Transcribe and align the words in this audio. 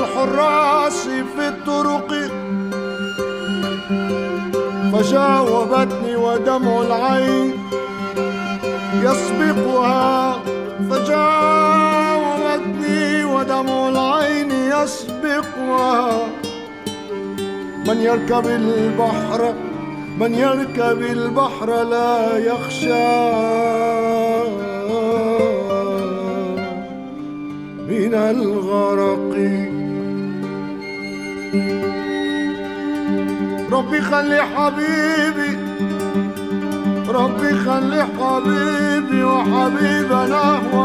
الحراس 0.00 1.08
في 1.36 1.44
الطرق. 1.48 2.10
فجاوبتني 4.92 6.16
ودمع 6.16 6.80
العين 6.80 7.48
يسبقها. 9.04 10.40
فجاوبتني 10.90 11.84
ودمع 13.24 13.88
العين 13.88 14.50
يسبقها. 14.50 16.26
من 17.86 18.00
يركب 18.00 18.46
البحر 18.46 19.54
من 20.20 20.34
يركب 20.34 20.98
البحر 21.02 21.82
لا 21.82 22.38
يخشى. 22.38 23.10
من 27.90 28.14
الغرق 28.14 29.32
ربي 33.80 34.00
خلي 34.00 34.42
حبيبي 34.42 35.58
ربي 37.08 37.54
خلي 37.54 38.06
حبيبي 38.18 39.24
وحبيبنا 39.24 40.60
هو. 40.72 40.80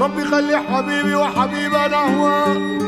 ربي 0.00 0.24
خلي 0.24 0.56
حبيبي 0.56 1.14
وحبيبنا 1.14 1.96
هو. 2.16 2.46
لما 2.52 2.85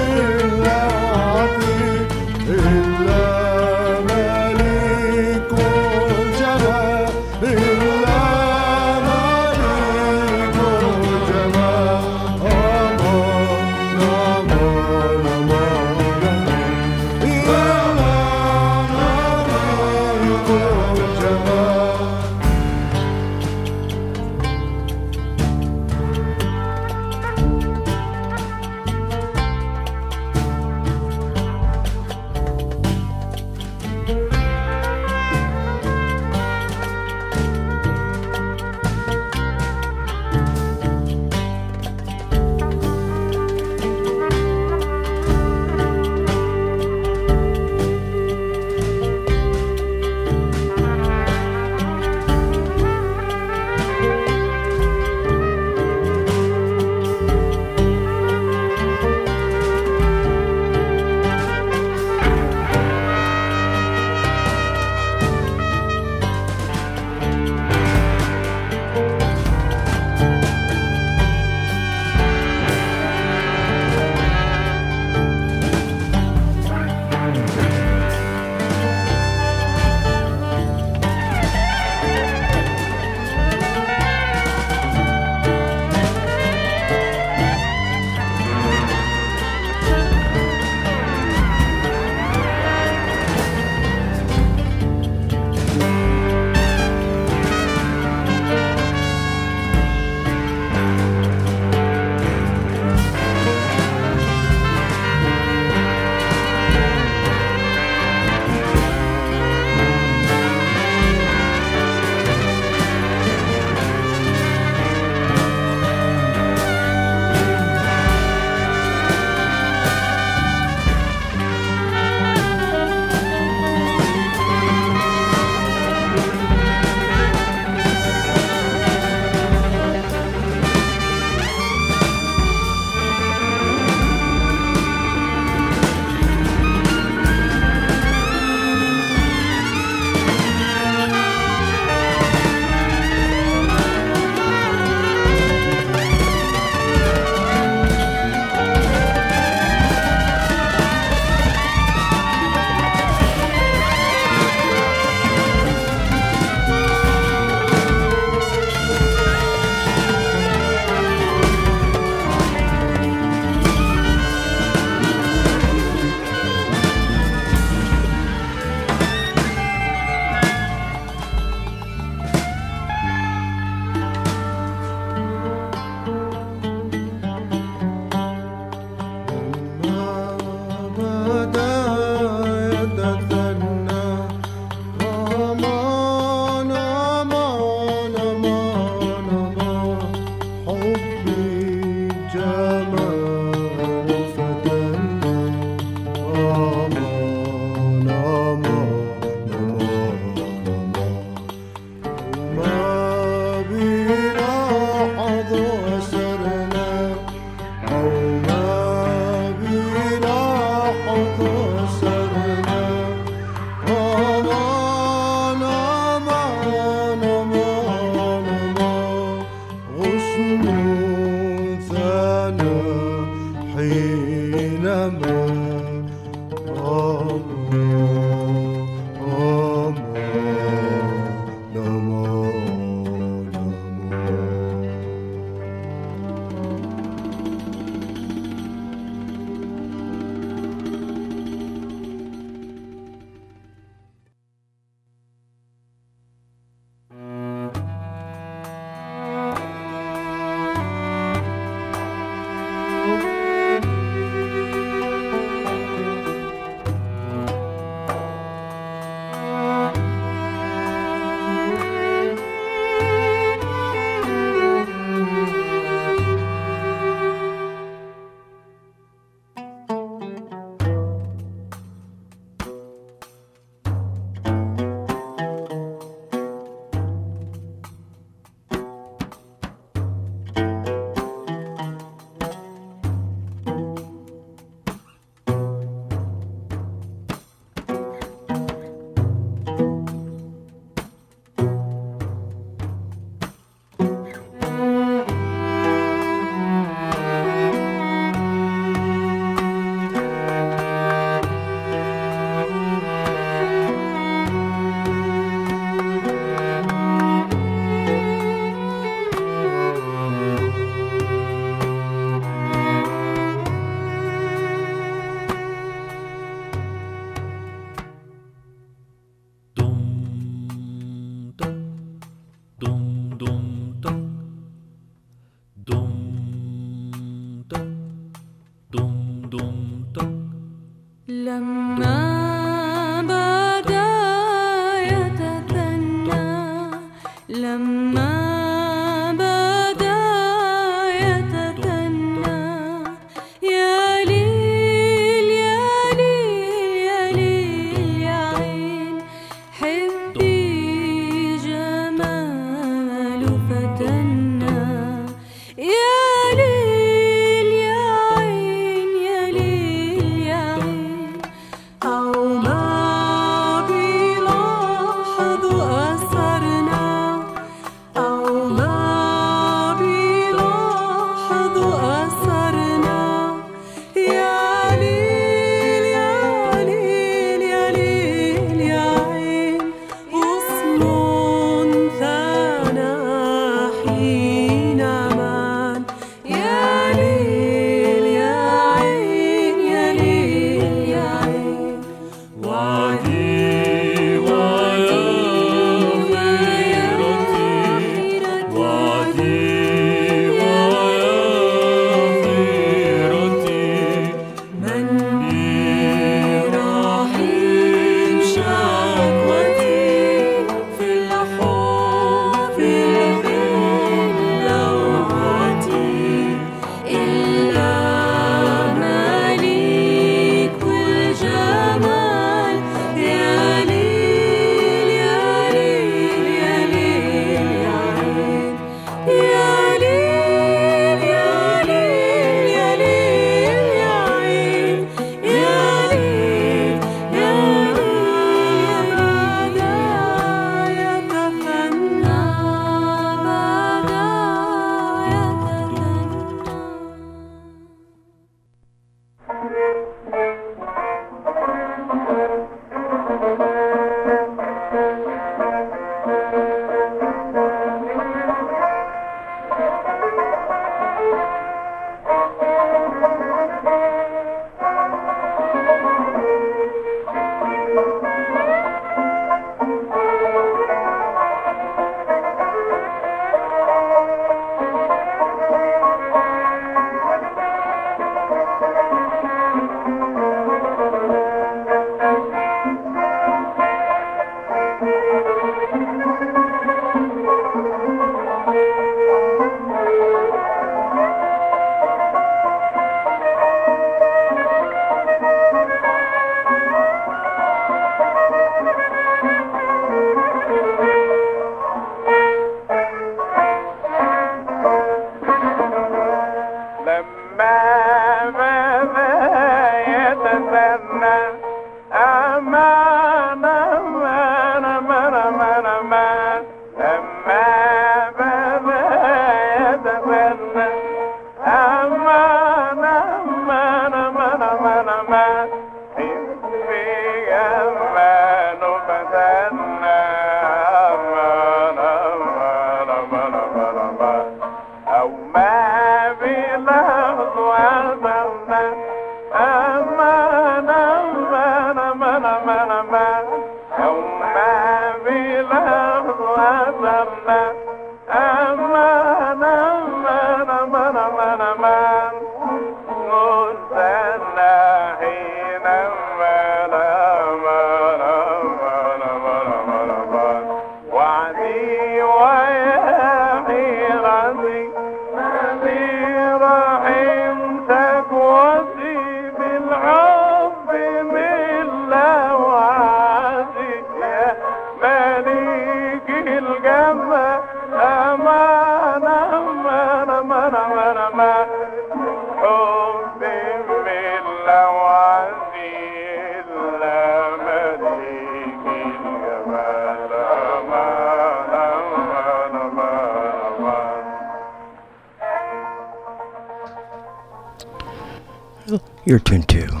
You're 599.36 599.42
tuned 599.42 599.68
to 599.68 600.00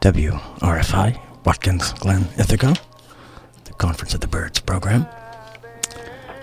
WRFI, 0.00 1.20
Watkins 1.44 1.92
Glen, 1.92 2.22
Ithaca, 2.38 2.74
the 3.64 3.74
Conference 3.74 4.14
of 4.14 4.20
the 4.20 4.26
Birds 4.26 4.58
program. 4.58 5.06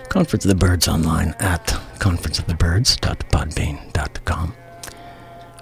Conference 0.08 0.44
of 0.44 0.50
the 0.50 0.54
Birds 0.54 0.86
online 0.86 1.34
at 1.40 1.66
conferenceofthebirds.podbean.com. 1.98 4.54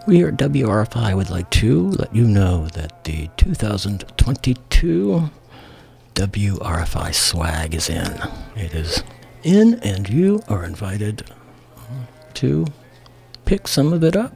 We 0.07 0.17
here 0.17 0.29
at 0.29 0.37
WRFI 0.37 1.17
would 1.17 1.31
like 1.31 1.49
to 1.53 1.89
let 1.89 2.15
you 2.15 2.29
know 2.29 2.69
that 2.75 3.05
the 3.05 3.31
2022 3.39 5.31
WRFI 6.15 7.15
swag 7.15 7.75
is 7.75 7.89
in. 7.89 8.21
It 8.55 8.75
is 8.75 9.03
in, 9.43 9.81
and 9.81 10.11
you 10.11 10.43
are 10.47 10.63
invited 10.63 11.25
to 12.35 12.67
pick 13.47 13.67
some 13.67 13.95
of 13.95 14.05
it 14.05 14.15
up. 14.15 14.36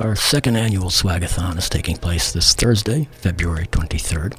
Our 0.00 0.14
second 0.14 0.54
annual 0.54 0.90
Swagathon 0.90 1.58
is 1.58 1.68
taking 1.68 1.96
place 1.96 2.30
this 2.30 2.54
Thursday, 2.54 3.08
February 3.10 3.66
23rd. 3.66 4.38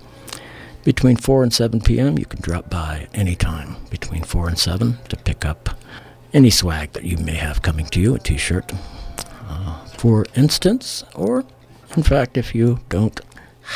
Between 0.85 1.17
4 1.17 1.43
and 1.43 1.53
7 1.53 1.81
p.m., 1.81 2.17
you 2.17 2.25
can 2.25 2.39
drop 2.41 2.69
by 2.69 3.09
anytime 3.13 3.75
between 3.89 4.23
4 4.23 4.47
and 4.47 4.57
7 4.57 4.97
to 5.09 5.17
pick 5.17 5.43
up 5.43 5.77
any 6.31 6.49
swag 6.49 6.93
that 6.93 7.03
you 7.03 7.17
may 7.17 7.33
have 7.33 7.61
coming 7.61 7.85
to 7.87 7.99
you, 7.99 8.15
a 8.15 8.19
t 8.19 8.37
shirt, 8.37 8.71
uh, 9.49 9.83
for 9.97 10.25
instance, 10.33 11.03
or 11.13 11.43
in 11.97 12.03
fact, 12.03 12.37
if 12.37 12.55
you 12.55 12.79
don't 12.87 13.19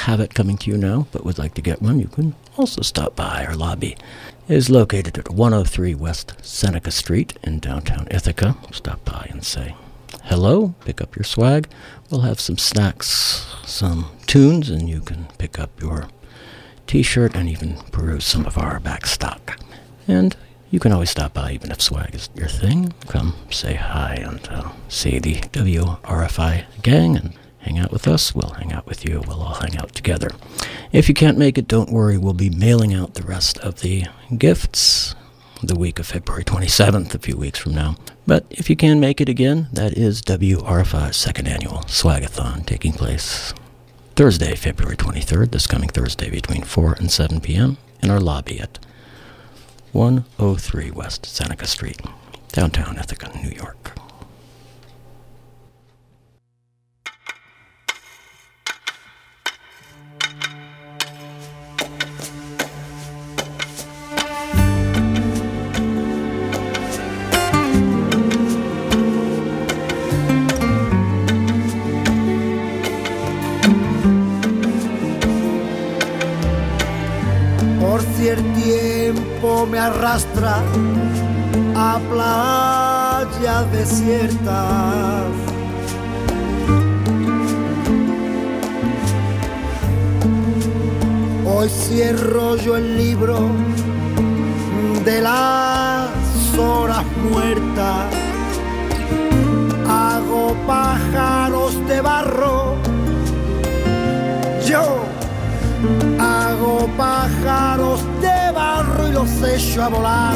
have 0.05 0.21
it 0.21 0.33
coming 0.33 0.55
to 0.59 0.71
you 0.71 0.77
now 0.77 1.07
but 1.11 1.25
would 1.25 1.37
like 1.37 1.53
to 1.55 1.61
get 1.61 1.81
one, 1.81 1.99
you 1.99 2.07
can 2.07 2.33
also 2.55 2.81
stop 2.81 3.13
by. 3.17 3.45
Our 3.45 3.57
lobby 3.57 3.97
is 4.47 4.69
located 4.69 5.17
at 5.17 5.31
103 5.31 5.95
West 5.95 6.33
Seneca 6.41 6.91
Street 6.91 7.37
in 7.43 7.59
downtown 7.59 8.07
Ithaca. 8.09 8.55
Stop 8.71 9.03
by 9.03 9.27
and 9.29 9.43
say 9.43 9.75
hello, 10.33 10.73
pick 10.83 10.99
up 10.99 11.15
your 11.15 11.23
swag. 11.23 11.69
We'll 12.09 12.21
have 12.21 12.39
some 12.39 12.57
snacks, 12.57 13.45
some 13.65 14.07
tunes, 14.25 14.67
and 14.67 14.89
you 14.89 14.99
can 14.99 15.27
pick 15.37 15.59
up 15.59 15.79
your 15.79 16.07
t 16.87 17.03
shirt 17.03 17.35
and 17.35 17.47
even 17.47 17.75
peruse 17.91 18.25
some 18.25 18.47
of 18.47 18.57
our 18.57 18.79
back 18.79 19.05
stock. 19.05 19.59
And 20.07 20.35
you 20.71 20.79
can 20.79 20.91
always 20.91 21.11
stop 21.11 21.35
by, 21.35 21.51
even 21.51 21.69
if 21.69 21.83
swag 21.83 22.15
is 22.15 22.31
your 22.33 22.47
thing. 22.47 22.95
Come 23.09 23.35
say 23.51 23.75
hi 23.75 24.15
and 24.15 24.47
uh, 24.49 24.71
see 24.89 25.19
the 25.19 25.35
WRFI 25.35 26.65
gang 26.81 27.15
and 27.15 27.35
hang 27.59 27.77
out 27.77 27.91
with 27.91 28.07
us. 28.07 28.33
We'll 28.33 28.55
hang 28.57 28.73
out 28.73 28.87
with 28.87 29.07
you. 29.07 29.21
We'll 29.27 29.43
all 29.43 29.61
hang 29.61 29.77
out 29.77 29.93
together. 29.93 30.31
If 30.91 31.07
you 31.07 31.13
can't 31.13 31.37
make 31.37 31.59
it, 31.59 31.67
don't 31.67 31.91
worry. 31.91 32.17
We'll 32.17 32.33
be 32.33 32.49
mailing 32.49 32.91
out 32.91 33.13
the 33.13 33.21
rest 33.21 33.59
of 33.59 33.81
the 33.81 34.05
gifts 34.35 35.13
the 35.61 35.75
week 35.75 35.99
of 35.99 36.07
February 36.07 36.43
27th, 36.43 37.13
a 37.13 37.19
few 37.19 37.37
weeks 37.37 37.59
from 37.59 37.73
now. 37.75 37.95
But 38.25 38.45
if 38.49 38.69
you 38.69 38.75
can 38.75 38.99
make 38.99 39.19
it 39.19 39.27
again, 39.27 39.67
that 39.73 39.97
is 39.97 40.21
WRFI's 40.21 41.17
second 41.17 41.47
annual 41.47 41.79
Swagathon 41.87 42.65
taking 42.65 42.93
place 42.93 43.53
Thursday, 44.15 44.55
February 44.55 44.95
23rd, 44.95 45.51
this 45.51 45.67
coming 45.67 45.89
Thursday 45.89 46.29
between 46.29 46.63
4 46.63 46.93
and 46.99 47.11
7 47.11 47.41
p.m. 47.41 47.77
in 48.01 48.09
our 48.09 48.19
lobby 48.19 48.59
at 48.59 48.79
103 49.91 50.91
West 50.91 51.25
Seneca 51.25 51.67
Street, 51.67 51.99
downtown 52.51 52.97
Ithaca, 52.97 53.31
New 53.43 53.49
York. 53.49 53.97
Por 78.23 78.31
cierto 78.31 78.53
tiempo 78.53 79.67
me 79.69 79.79
arrastra 79.79 80.63
a 81.75 81.99
playas 82.09 83.71
desiertas. 83.73 85.25
Hoy 91.45 91.67
cierro 91.67 92.55
yo 92.55 92.77
el 92.77 92.97
libro 92.97 93.49
de 95.03 95.19
las 95.19 96.09
horas 96.57 97.03
muertas. 97.29 98.05
Hago 99.85 100.55
pájaros 100.65 101.87
de 101.87 101.99
barro. 101.99 102.75
Yo 104.65 105.13
Hago 106.19 106.87
pájaros 106.97 107.99
los 109.13 109.29
echo 109.43 109.83
a 109.83 109.87
volar. 109.89 110.35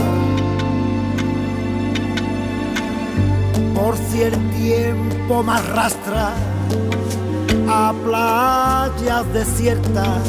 Por 3.73 3.97
cierto 3.97 4.39
tiempo 4.55 5.43
me 5.43 5.53
arrastra 5.53 6.33
a 7.67 7.93
playas 8.05 9.33
desiertas. 9.33 10.21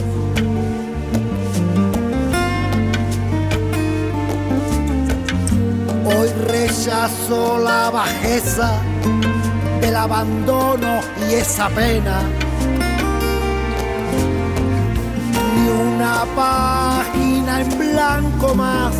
Hoy 6.06 6.28
rechazo 6.46 7.58
la 7.58 7.90
bajeza 7.90 8.80
del 9.80 9.94
abandono 9.94 11.00
y 11.30 11.34
esa 11.34 11.68
pena 11.68 12.22
una 15.98 16.24
página 16.34 17.27
en 17.60 17.78
blanco 17.78 18.54
más. 18.54 18.94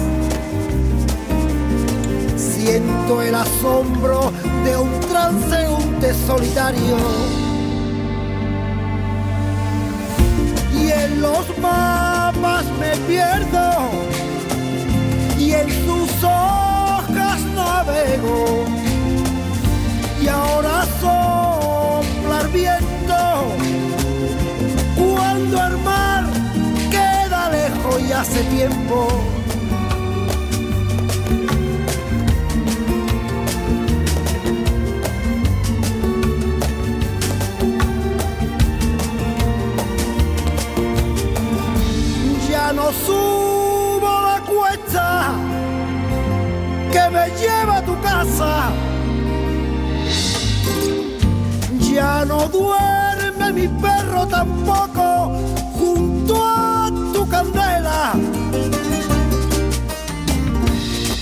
Siento 2.37 3.23
el 3.23 3.35
asombro 3.35 4.33
de 4.65 4.77
un 4.77 5.01
transeúnte 5.01 6.15
solitario. 6.27 6.97
Y 10.75 10.91
en 10.91 11.21
los 11.21 11.59
mapas 11.59 12.65
me 12.81 12.97
pierdo. 13.07 13.91
Y 15.39 15.53
en 15.53 15.69
sus 15.87 16.25
hojas 16.25 17.41
navego. 17.55 18.78
Hace 28.19 28.43
tiempo. 28.45 29.07
Ya 42.51 42.73
no 42.73 42.91
subo 42.93 44.01
la 44.03 44.43
cuesta 44.47 45.33
que 46.91 47.11
me 47.11 47.31
lleva 47.39 47.77
a 47.77 47.85
tu 47.85 48.01
casa. 48.01 48.71
Ya 51.93 52.25
no 52.25 52.49
duerme 52.49 53.53
mi 53.53 53.69
perro 53.69 54.27
tampoco. 54.27 55.59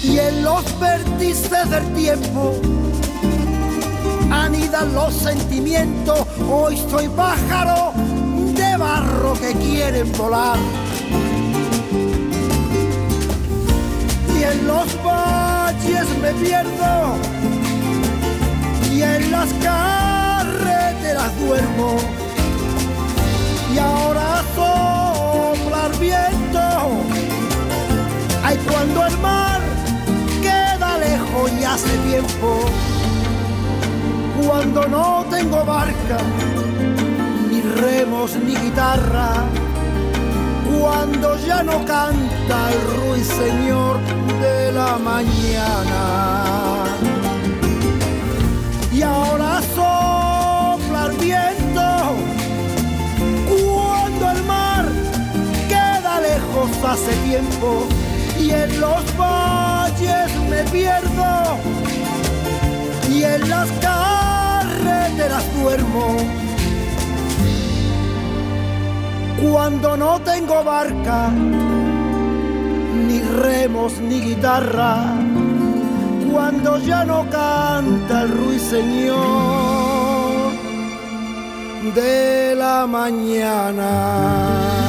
Y 0.03 0.19
en 0.19 0.45
los 0.45 0.65
vértices 0.81 1.71
del 1.71 1.95
tiempo 1.95 2.55
anidan 4.31 4.95
los 4.95 5.15
sentimientos. 5.15 6.27
Hoy 6.49 6.77
soy 6.91 7.09
pájaro 7.09 7.93
de 8.55 8.77
barro 8.77 9.35
que 9.35 9.53
quieren 9.55 10.11
volar. 10.13 10.59
Y 14.39 14.43
en 14.43 14.67
los 14.67 14.87
valles 15.05 16.07
me 16.23 16.33
pierdo 16.35 17.17
y 18.97 19.03
en 19.03 19.31
las 19.31 19.53
carreteras 19.63 21.31
duermo 21.41 21.97
y 23.75 23.79
ahora 23.79 24.43
sopla 24.55 25.87
el 25.93 25.99
viento 25.99 26.66
cuando 28.71 29.07
el 29.07 29.19
mar 29.19 29.61
queda 30.41 30.99
lejos 30.99 31.53
y 31.61 31.65
hace 31.65 31.97
tiempo. 32.09 32.61
Cuando 34.45 34.87
no 34.89 35.25
tengo 35.31 35.65
barca, 35.65 36.19
ni 37.51 37.61
remos 37.61 38.37
ni 38.37 38.55
guitarra. 38.55 39.45
Cuando 40.79 41.39
ya 41.39 41.63
no 41.63 41.85
canta 41.85 42.73
el 42.73 42.81
ruiseñor 42.97 43.99
de 44.41 44.73
la 44.73 44.99
mañana. 44.99 46.85
Y 48.93 49.03
ahora 49.03 49.61
sopla 49.75 51.07
el 51.07 51.17
viento. 51.19 51.89
Cuando 53.49 54.31
el 54.31 54.43
mar 54.45 54.85
queda 55.69 56.21
lejos 56.21 56.71
hace 56.85 57.13
tiempo 57.29 57.87
y 58.47 58.51
en 58.51 58.81
los 58.81 59.05
valles 59.17 60.31
me 60.49 60.63
pierdo 60.71 61.59
y 63.13 63.25
en 63.25 63.49
las 63.49 63.69
carreteras 63.81 65.45
duermo. 65.61 66.17
Cuando 69.43 69.97
no 69.97 70.21
tengo 70.21 70.63
barca, 70.63 71.31
ni 73.07 73.21
remos 73.21 73.99
ni 74.01 74.21
guitarra, 74.21 75.15
cuando 76.31 76.79
ya 76.79 77.05
no 77.05 77.29
canta 77.29 78.23
el 78.23 78.31
ruiseñor 78.31 79.17
de 81.95 82.55
la 82.55 82.87
mañana. 82.87 84.86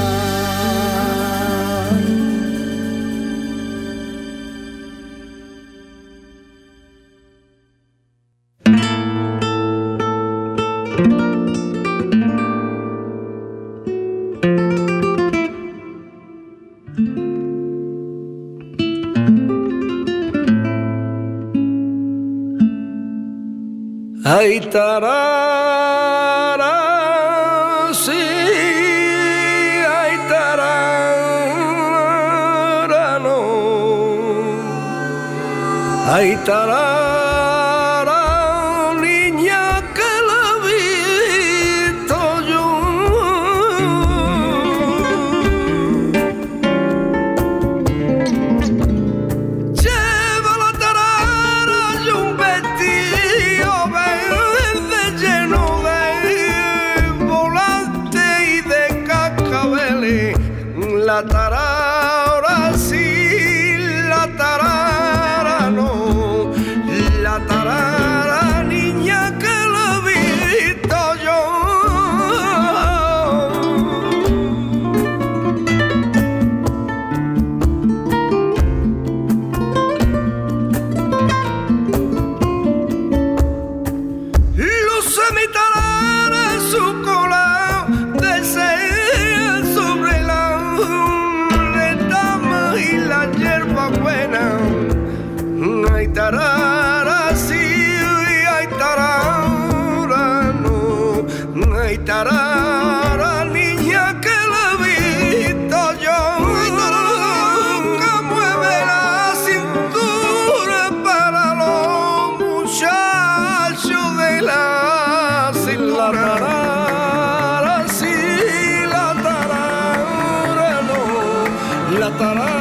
No. 122.09 122.56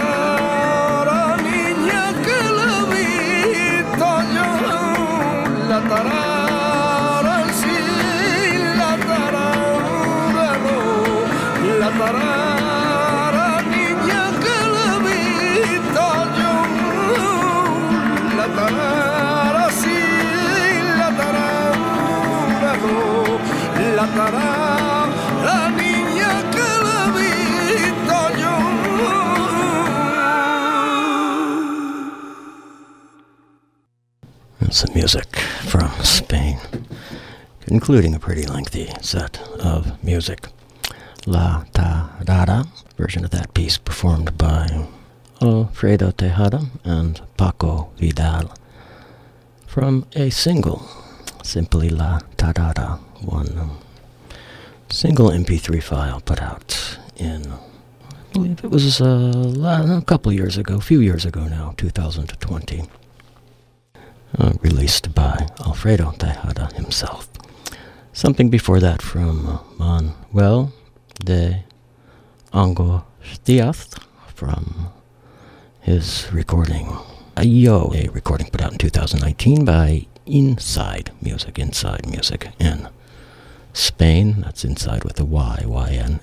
Concluding 37.86 38.16
a 38.16 38.18
pretty 38.18 38.44
lengthy 38.44 38.90
set 39.00 39.38
of 39.60 40.02
music. 40.02 40.48
La 41.24 41.62
Tarara, 41.72 42.66
version 42.96 43.24
of 43.24 43.30
that 43.30 43.54
piece 43.54 43.78
performed 43.78 44.36
by 44.36 44.88
Alfredo 45.40 46.10
Tejada 46.10 46.66
and 46.82 47.20
Paco 47.36 47.88
Vidal 47.96 48.52
from 49.68 50.04
a 50.16 50.30
single, 50.30 50.84
simply 51.44 51.88
La 51.88 52.18
Tarara, 52.36 52.98
one 53.22 53.70
single 54.88 55.30
MP3 55.30 55.80
file 55.80 56.20
put 56.20 56.42
out 56.42 56.98
in, 57.14 57.52
I 57.52 58.32
believe 58.32 58.64
it 58.64 58.70
was 58.72 59.00
uh, 59.00 60.00
a 60.00 60.02
couple 60.04 60.32
years 60.32 60.58
ago, 60.58 60.78
a 60.78 60.80
few 60.80 60.98
years 60.98 61.24
ago 61.24 61.44
now, 61.44 61.72
2020 61.76 62.82
uh, 64.40 64.52
released 64.60 65.14
by 65.14 65.46
Alfredo 65.60 66.10
Tejada 66.18 66.74
himself. 66.74 67.28
Something 68.16 68.48
before 68.48 68.80
that 68.80 69.02
from 69.02 69.46
uh, 69.46 69.58
Manuel 69.78 70.72
de 71.22 71.64
Angostias 72.50 73.94
from 74.34 74.88
his 75.82 76.26
recording 76.32 76.96
Ayo, 77.36 77.94
a 77.94 78.08
recording 78.12 78.48
put 78.48 78.62
out 78.62 78.72
in 78.72 78.78
2019 78.78 79.66
by 79.66 80.06
Inside 80.24 81.10
Music, 81.20 81.58
Inside 81.58 82.06
Music 82.08 82.48
in 82.58 82.88
Spain. 83.74 84.40
That's 84.40 84.64
Inside 84.64 85.04
with 85.04 85.20
a 85.20 85.26
Y, 85.26 85.64
Y-N-S-Y-D-E. 85.66 86.20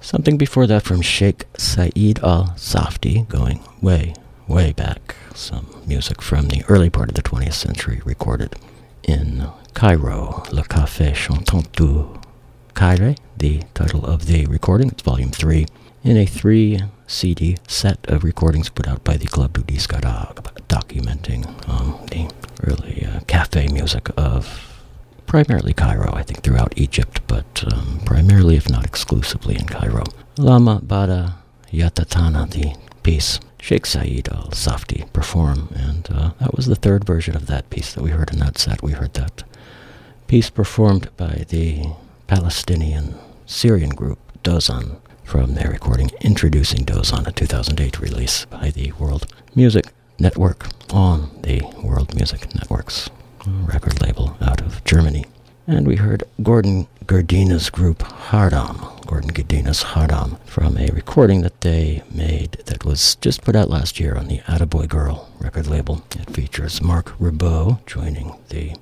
Something 0.00 0.38
before 0.38 0.66
that 0.66 0.82
from 0.82 1.02
Sheikh 1.02 1.46
Saeed 1.56 2.18
Al 2.24 2.46
Safti, 2.56 3.28
going 3.28 3.60
way, 3.80 4.14
way 4.48 4.72
back. 4.72 5.14
Some 5.36 5.68
music 5.86 6.20
from 6.20 6.48
the 6.48 6.64
early 6.68 6.90
part 6.90 7.08
of 7.10 7.14
the 7.14 7.22
20th 7.22 7.52
century, 7.52 8.02
recorded 8.04 8.56
in 9.04 9.48
Cairo, 9.74 10.42
Le 10.52 10.62
Café 10.62 11.14
Chantant 11.14 11.70
du 11.72 12.06
Caire, 12.74 13.14
the 13.36 13.62
title 13.74 14.04
of 14.04 14.26
the 14.26 14.46
recording. 14.46 14.88
It's 14.88 15.02
volume 15.02 15.30
3 15.30 15.66
in 16.02 16.16
a 16.16 16.26
three 16.26 16.80
CD 17.06 17.56
set 17.68 17.98
of 18.08 18.24
recordings 18.24 18.68
put 18.68 18.88
out 18.88 19.04
by 19.04 19.16
the 19.16 19.26
Club 19.26 19.52
du 19.52 19.62
Disque 19.62 19.92
Arabe, 19.92 20.48
documenting 20.68 21.44
um, 21.68 21.98
the 22.06 22.30
early 22.62 23.04
uh, 23.06 23.20
cafe 23.26 23.68
music 23.68 24.08
of 24.16 24.78
primarily 25.26 25.72
Cairo, 25.72 26.12
I 26.14 26.22
think 26.22 26.42
throughout 26.42 26.72
Egypt, 26.76 27.20
but 27.26 27.64
um, 27.72 28.00
primarily, 28.04 28.56
if 28.56 28.68
not 28.68 28.84
exclusively, 28.84 29.56
in 29.56 29.66
Cairo. 29.66 30.04
Lama 30.36 30.80
Bada 30.84 31.34
Yatatana, 31.72 32.50
the 32.50 32.74
piece 33.02 33.38
Sheikh 33.60 33.86
Saeed 33.86 34.28
Al 34.28 34.50
Safti 34.52 35.04
perform, 35.12 35.68
and 35.74 36.08
uh, 36.10 36.30
that 36.40 36.54
was 36.56 36.66
the 36.66 36.74
third 36.74 37.04
version 37.04 37.36
of 37.36 37.46
that 37.46 37.70
piece 37.70 37.92
that 37.92 38.02
we 38.02 38.10
heard 38.10 38.32
in 38.32 38.38
that 38.40 38.58
set. 38.58 38.82
We 38.82 38.92
heard 38.92 39.14
that 39.14 39.44
piece 40.26 40.50
performed 40.50 41.08
by 41.16 41.44
the 41.48 41.86
Palestinian 42.26 43.14
Syrian 43.46 43.90
group 43.90 44.18
Dozan 44.42 44.96
from 45.24 45.54
their 45.54 45.70
recording 45.70 46.10
Introducing 46.20 46.84
Dozan, 46.84 47.26
a 47.26 47.32
2008 47.32 48.00
release 48.00 48.44
by 48.46 48.70
the 48.70 48.92
World 48.92 49.26
Music 49.54 49.86
Network 50.18 50.66
on 50.92 51.30
the 51.42 51.62
World 51.82 52.14
Music 52.14 52.54
Network's 52.54 53.10
record 53.46 54.00
label 54.00 54.36
out 54.40 54.60
of 54.60 54.82
Germany. 54.84 55.24
And 55.70 55.86
we 55.86 55.94
heard 55.94 56.24
Gordon 56.42 56.88
Grdina's 57.06 57.70
group 57.70 58.02
Haram, 58.02 58.84
Gordon 59.06 59.30
Grdina's 59.30 59.84
Haram, 59.84 60.36
from 60.44 60.76
a 60.76 60.88
recording 60.90 61.42
that 61.42 61.60
they 61.60 62.02
made 62.10 62.58
that 62.66 62.84
was 62.84 63.14
just 63.14 63.44
put 63.44 63.54
out 63.54 63.70
last 63.70 64.00
year 64.00 64.16
on 64.16 64.26
the 64.26 64.40
Attaboy 64.40 64.88
Girl 64.88 65.30
record 65.38 65.68
label. 65.68 66.02
It 66.18 66.28
features 66.34 66.82
Marc 66.82 67.16
Ribot 67.20 67.86
joining 67.86 68.36
the 68.48 68.74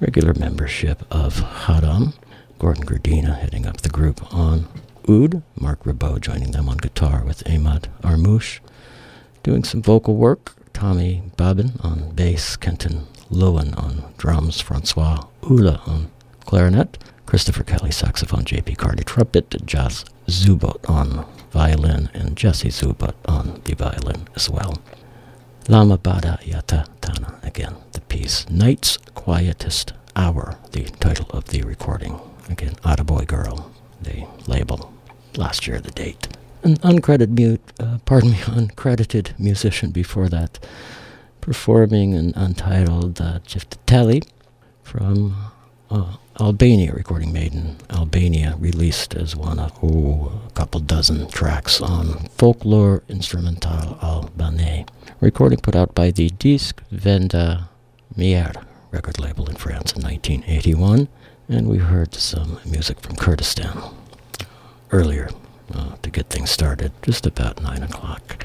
regular 0.00 0.34
membership 0.34 1.02
of 1.10 1.38
Haram, 1.38 2.12
Gordon 2.58 2.84
Gardina 2.84 3.38
heading 3.38 3.64
up 3.66 3.78
the 3.78 3.88
group 3.88 4.30
on 4.34 4.68
oud, 5.08 5.42
Marc 5.58 5.84
Ribot 5.84 6.20
joining 6.20 6.50
them 6.50 6.68
on 6.68 6.76
guitar 6.76 7.24
with 7.24 7.42
Ahmad 7.48 7.88
Armoush, 8.02 8.60
doing 9.42 9.64
some 9.64 9.80
vocal 9.80 10.14
work, 10.16 10.52
Tommy 10.74 11.22
Babin 11.38 11.80
on 11.80 12.10
bass, 12.10 12.56
Kenton 12.56 13.06
Loewen 13.30 13.74
on 13.82 14.12
drums, 14.18 14.60
Francois 14.60 15.24
Houle 15.44 15.80
on 15.86 16.10
clarinet, 16.44 16.98
Christopher 17.26 17.64
Kelly 17.64 17.90
saxophone, 17.90 18.44
J.P. 18.44 18.74
Carter 18.76 19.02
trumpet, 19.02 19.66
Josh 19.66 20.04
Zubot 20.28 20.88
on 20.88 21.26
violin, 21.50 22.10
and 22.14 22.36
Jesse 22.36 22.68
Zubot 22.68 23.14
on 23.26 23.60
the 23.64 23.74
violin 23.74 24.28
as 24.36 24.48
well. 24.50 24.78
Lama 25.68 25.96
Bada 25.98 26.40
Yata 26.42 26.86
Tana, 27.00 27.40
again, 27.42 27.76
the 27.92 28.00
piece. 28.02 28.48
Night's 28.50 28.98
Quietest 29.14 29.92
Hour, 30.14 30.58
the 30.72 30.84
title 31.00 31.26
of 31.30 31.46
the 31.46 31.62
recording. 31.62 32.20
Again, 32.50 32.74
Attaboy 32.84 33.26
Girl, 33.26 33.70
the 34.02 34.26
label. 34.46 34.92
Last 35.36 35.66
year, 35.66 35.80
the 35.80 35.90
date. 35.90 36.28
An 36.62 36.76
uncredited 36.76 37.30
mute, 37.30 37.60
uh, 37.80 37.98
pardon 38.04 38.32
me, 38.32 38.36
uncredited 38.42 39.38
musician 39.38 39.90
before 39.90 40.28
that, 40.28 40.58
performing 41.40 42.14
an 42.14 42.32
untitled 42.36 43.20
uh, 43.20 43.40
Telly 43.86 44.22
from 44.82 45.34
uh, 45.90 46.16
Albania, 46.40 46.92
recording 46.92 47.32
made 47.32 47.54
in 47.54 47.76
Albania, 47.90 48.56
released 48.58 49.14
as 49.14 49.36
one 49.36 49.60
of 49.60 49.72
oh, 49.84 50.32
a 50.48 50.50
couple 50.50 50.80
dozen 50.80 51.28
tracks 51.30 51.80
on 51.80 52.26
Folklore 52.36 53.04
Instrumental 53.08 53.96
Albanais. 54.02 54.88
Recording 55.20 55.60
put 55.60 55.76
out 55.76 55.94
by 55.94 56.10
the 56.10 56.30
Disc 56.30 56.82
Venda 56.90 57.68
Mier 58.16 58.52
record 58.90 59.20
label 59.20 59.48
in 59.48 59.54
France 59.54 59.92
in 59.92 60.02
1981, 60.02 61.06
and 61.48 61.68
we 61.68 61.78
heard 61.78 62.14
some 62.16 62.58
music 62.64 62.98
from 62.98 63.14
Kurdistan 63.14 63.80
earlier 64.90 65.30
uh, 65.72 65.94
to 66.02 66.10
get 66.10 66.30
things 66.30 66.50
started, 66.50 66.90
just 67.02 67.26
about 67.26 67.62
9 67.62 67.84
o'clock. 67.84 68.44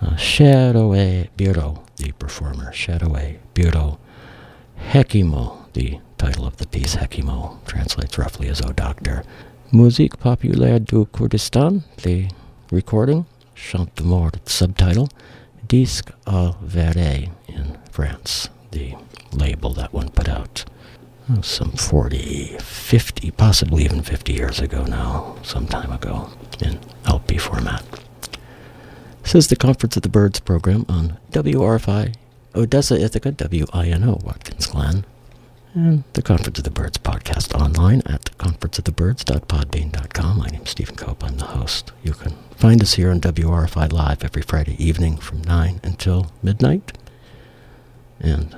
Uh, 0.00 0.14
Shadowe 0.14 1.28
Bureau, 1.36 1.82
the 1.96 2.12
performer, 2.12 2.70
Shadowe 2.72 3.38
Bureau 3.52 3.98
Hekimo, 4.90 5.72
the 5.72 5.98
title 6.20 6.46
of 6.46 6.58
the 6.58 6.66
piece, 6.66 6.96
Hekimo, 6.96 7.64
translates 7.64 8.18
roughly 8.18 8.48
as 8.48 8.60
O 8.60 8.72
Doctor. 8.72 9.24
Musique 9.72 10.18
Populaire 10.18 10.78
du 10.78 11.06
Kurdistan, 11.06 11.82
the 12.02 12.28
recording, 12.70 13.24
Chant 13.54 13.94
de 13.94 14.02
Mort 14.02 14.46
subtitle, 14.46 15.08
Disque 15.66 16.12
au 16.26 16.56
Verre 16.62 17.30
in 17.48 17.78
France, 17.90 18.50
the 18.70 18.96
label 19.32 19.72
that 19.72 19.94
one 19.94 20.10
put 20.10 20.28
out 20.28 20.66
oh, 21.30 21.40
some 21.40 21.72
40, 21.72 22.58
50, 22.58 23.30
possibly 23.30 23.84
even 23.84 24.02
50 24.02 24.34
years 24.34 24.60
ago 24.60 24.84
now, 24.84 25.36
some 25.42 25.66
time 25.66 25.90
ago, 25.90 26.28
in 26.60 26.78
LP 27.06 27.38
format. 27.38 27.82
This 29.22 29.34
is 29.34 29.48
the 29.48 29.56
Conference 29.56 29.96
of 29.96 30.02
the 30.02 30.10
Birds 30.10 30.40
program 30.40 30.84
on 30.86 31.16
WRFI 31.32 32.14
Odessa 32.54 33.00
Ithaca, 33.00 33.32
WINO, 33.32 34.22
Watkins 34.22 34.66
Glen, 34.66 35.06
and 35.74 36.04
the 36.14 36.22
Conference 36.22 36.58
of 36.58 36.64
the 36.64 36.70
Birds 36.70 36.96
podcast 36.98 37.54
online 37.54 38.02
at 38.06 38.24
conferenceofthebirds.podbean.com. 38.38 40.38
My 40.38 40.46
name 40.46 40.62
is 40.62 40.70
Stephen 40.70 40.96
Cope. 40.96 41.22
I'm 41.24 41.36
the 41.36 41.44
host. 41.44 41.92
You 42.02 42.12
can 42.12 42.34
find 42.56 42.82
us 42.82 42.94
here 42.94 43.10
on 43.10 43.20
WRFI 43.20 43.92
Live 43.92 44.24
every 44.24 44.42
Friday 44.42 44.82
evening 44.82 45.16
from 45.16 45.42
9 45.42 45.80
until 45.82 46.32
midnight. 46.42 46.96
And 48.20 48.56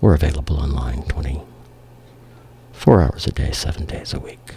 we're 0.00 0.14
available 0.14 0.56
online 0.56 1.02
24 1.04 3.02
hours 3.02 3.26
a 3.26 3.32
day, 3.32 3.52
7 3.52 3.84
days 3.86 4.14
a 4.14 4.20
week. 4.20 4.54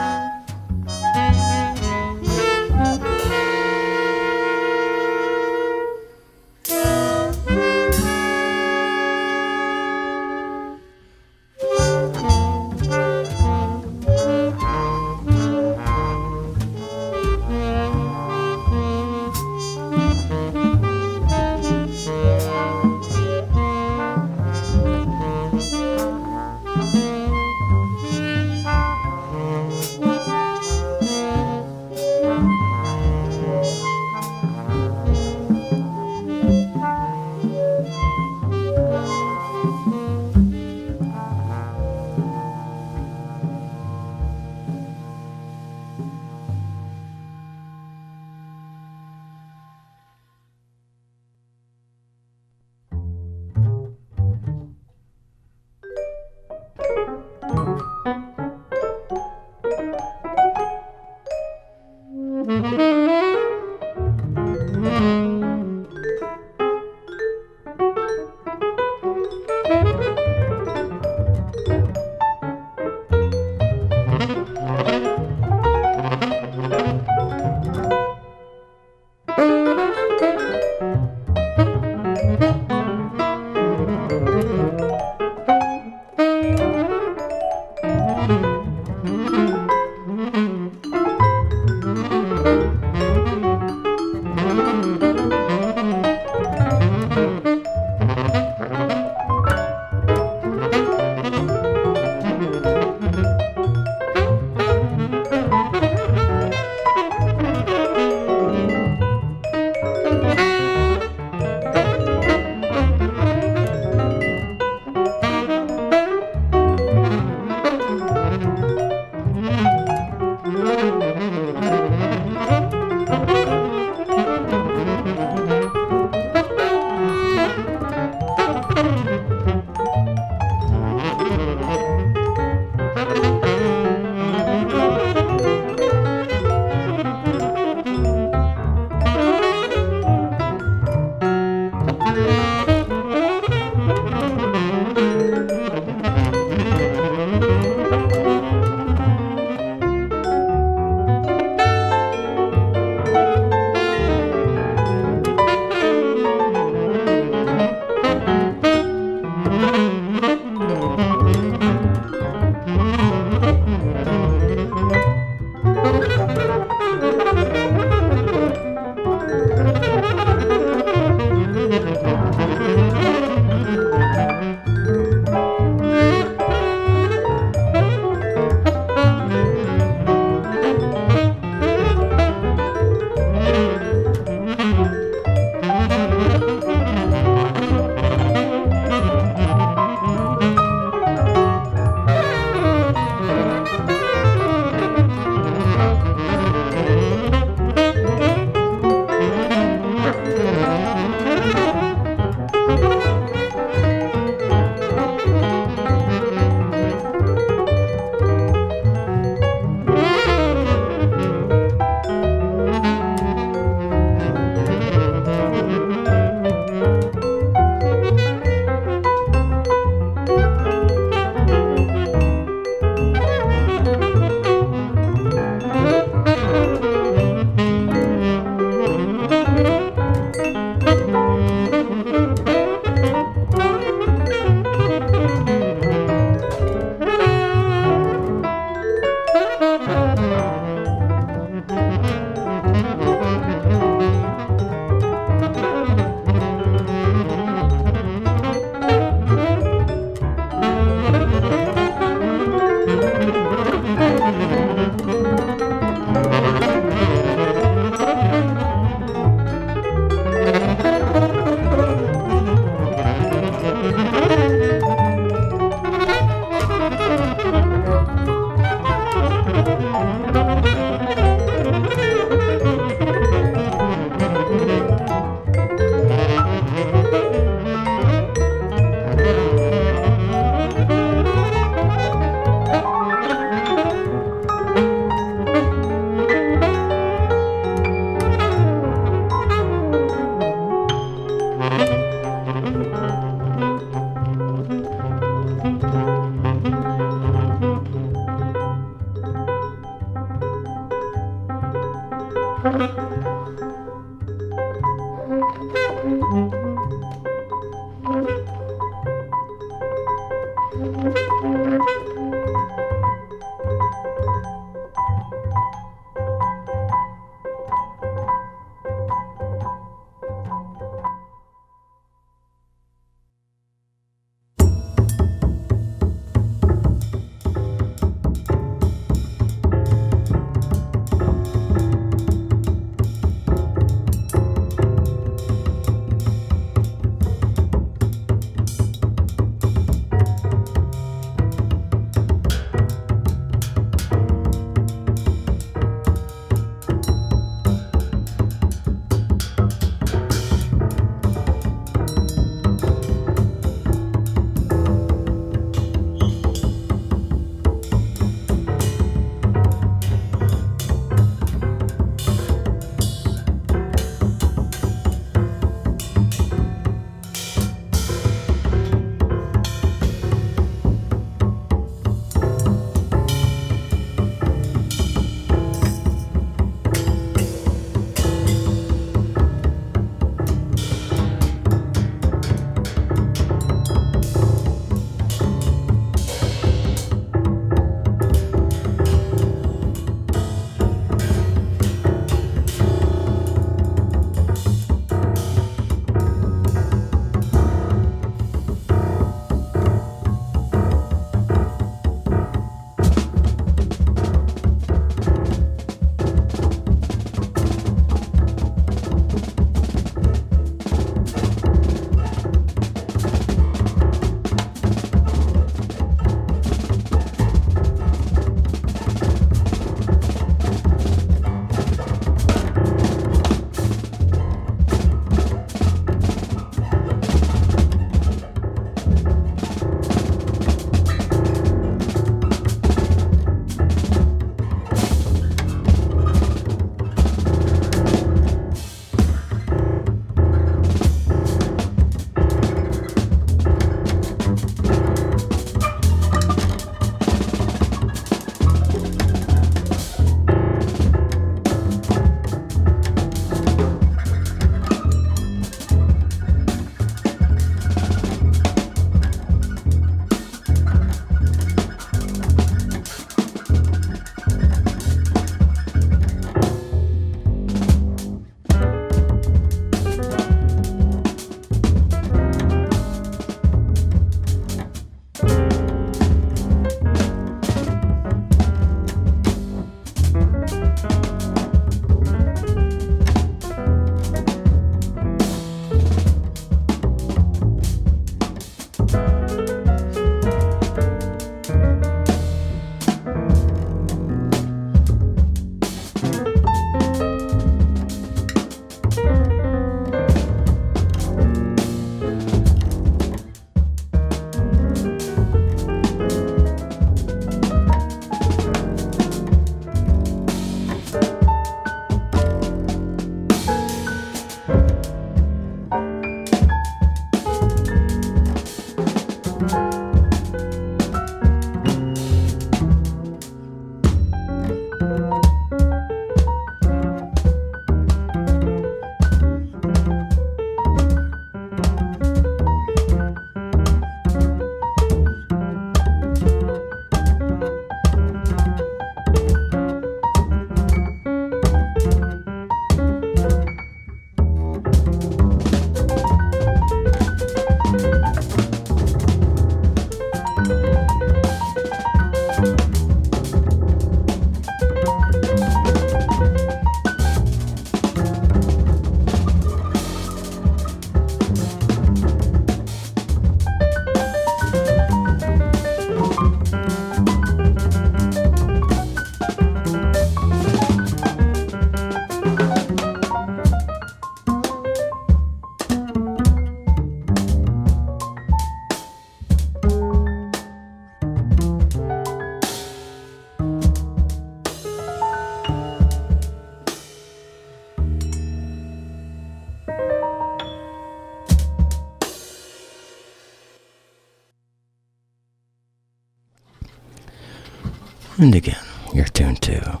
And 598.44 598.54
again, 598.54 598.84
you're 599.14 599.24
tuned 599.24 599.62
to 599.62 600.00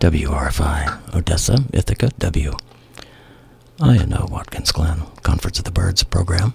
WRFI 0.00 1.14
Odessa, 1.14 1.64
Ithaca, 1.72 2.10
W. 2.18 2.52
I 3.80 4.04
know 4.04 4.26
Watkins 4.28 4.72
Glen, 4.72 5.02
Conference 5.22 5.60
of 5.60 5.66
the 5.66 5.70
Birds 5.70 6.02
program. 6.02 6.54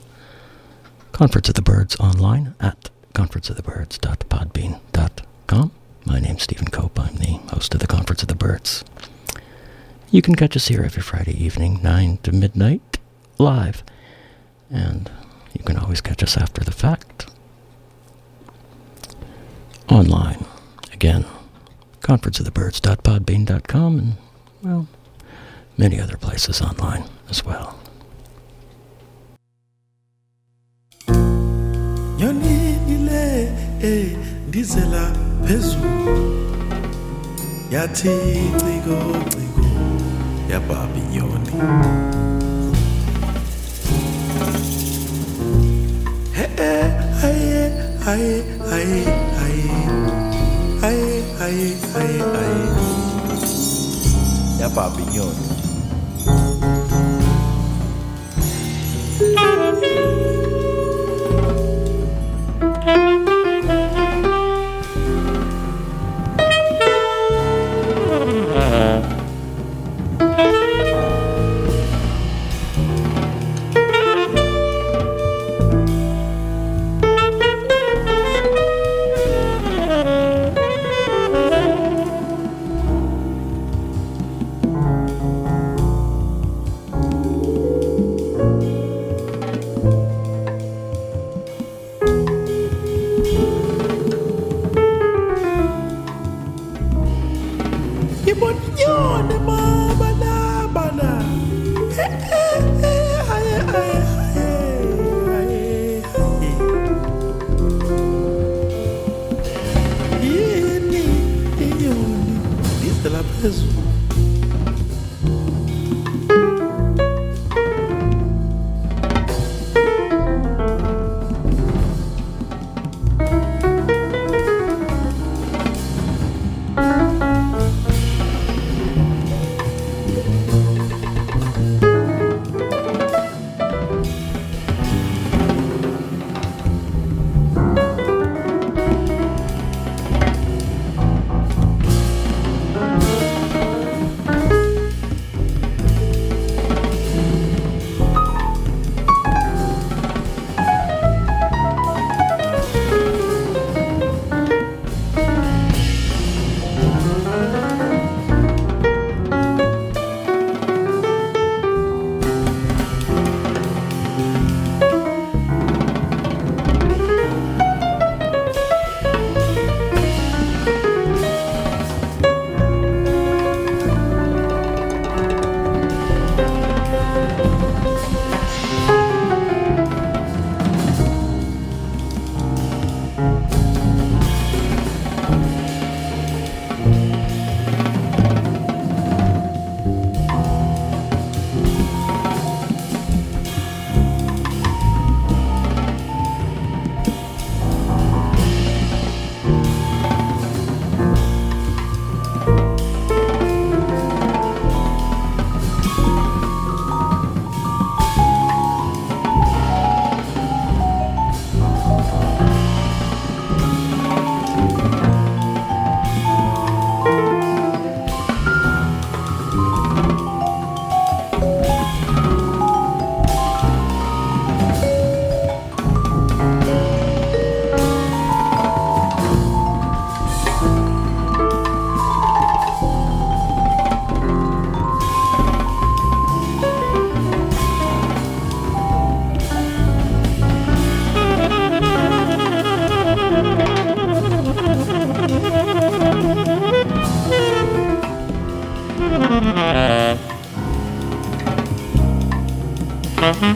Conference 1.13 1.47
of 1.47 1.55
the 1.55 1.61
Birds 1.61 1.95
online 2.01 2.53
at 2.59 2.89
conferenceofthebirds.podbean.com. 3.13 5.71
My 6.03 6.19
name's 6.19 6.43
Stephen 6.43 6.67
Cope. 6.67 6.99
I'm 6.99 7.15
the 7.15 7.39
host 7.53 7.73
of 7.73 7.79
the 7.79 7.87
Conference 7.87 8.23
of 8.23 8.27
the 8.27 8.35
Birds. 8.35 8.83
You 10.09 10.21
can 10.21 10.35
catch 10.35 10.57
us 10.57 10.67
here 10.67 10.83
every 10.83 11.01
Friday 11.01 11.41
evening, 11.41 11.79
9 11.81 12.17
to 12.23 12.33
midnight, 12.33 12.97
live. 13.37 13.83
And 14.69 15.09
you 15.57 15.63
can 15.63 15.77
always 15.77 16.01
catch 16.01 16.21
us 16.23 16.35
after 16.35 16.61
the 16.61 16.73
fact. 16.73 17.27
Online. 19.89 20.43
Again, 20.93 21.25
conferenceofthebirds.podbean.com 22.11 23.97
and, 23.97 24.17
well, 24.61 24.87
many 25.77 25.99
other 25.99 26.17
places 26.17 26.61
online 26.61 27.05
as 27.29 27.45
well. 27.45 27.81
eh 48.73 50.30
ay 51.51 51.75
ay 51.99 52.11
ay 52.23 52.55
Siapa 54.55 54.87
Thank 59.21 59.83
you. 59.83 60.10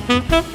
Música 0.07 0.54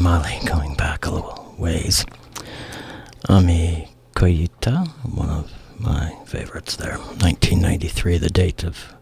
Mali 0.00 0.38
going 0.44 0.74
back 0.74 1.06
a 1.06 1.10
little 1.10 1.54
ways. 1.58 2.04
Ami 3.28 3.88
Koita, 4.14 4.88
one 5.14 5.30
of 5.30 5.52
my 5.78 6.14
favorites 6.26 6.76
there. 6.76 6.98
1993, 6.98 8.18
the 8.18 8.28
date 8.28 8.62
of 8.62 8.94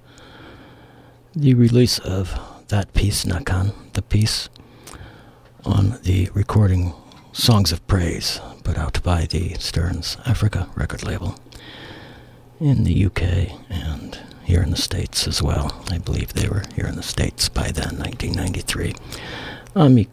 the 1.34 1.54
release 1.54 1.98
of 1.98 2.38
that 2.68 2.94
piece, 2.94 3.24
Nakan, 3.24 3.74
the 3.94 4.02
piece 4.02 4.48
on 5.64 5.98
the 6.02 6.30
recording 6.32 6.94
Songs 7.32 7.72
of 7.72 7.84
Praise, 7.88 8.40
put 8.62 8.78
out 8.78 9.02
by 9.02 9.26
the 9.26 9.54
Stern's 9.54 10.16
Africa 10.24 10.68
record 10.76 11.02
label 11.02 11.34
in 12.60 12.84
the 12.84 13.06
UK 13.06 13.50
and 13.68 14.20
here 14.44 14.62
in 14.62 14.70
the 14.70 14.76
States 14.76 15.26
as 15.26 15.42
well. 15.42 15.84
I 15.90 15.98
believe 15.98 16.32
they 16.32 16.48
were 16.48 16.62
here 16.76 16.86
in 16.86 16.94
the 16.94 17.02
States 17.02 17.48
by 17.48 17.72
then, 17.72 17.98
1993. 17.98 18.94
Ami 19.76 20.06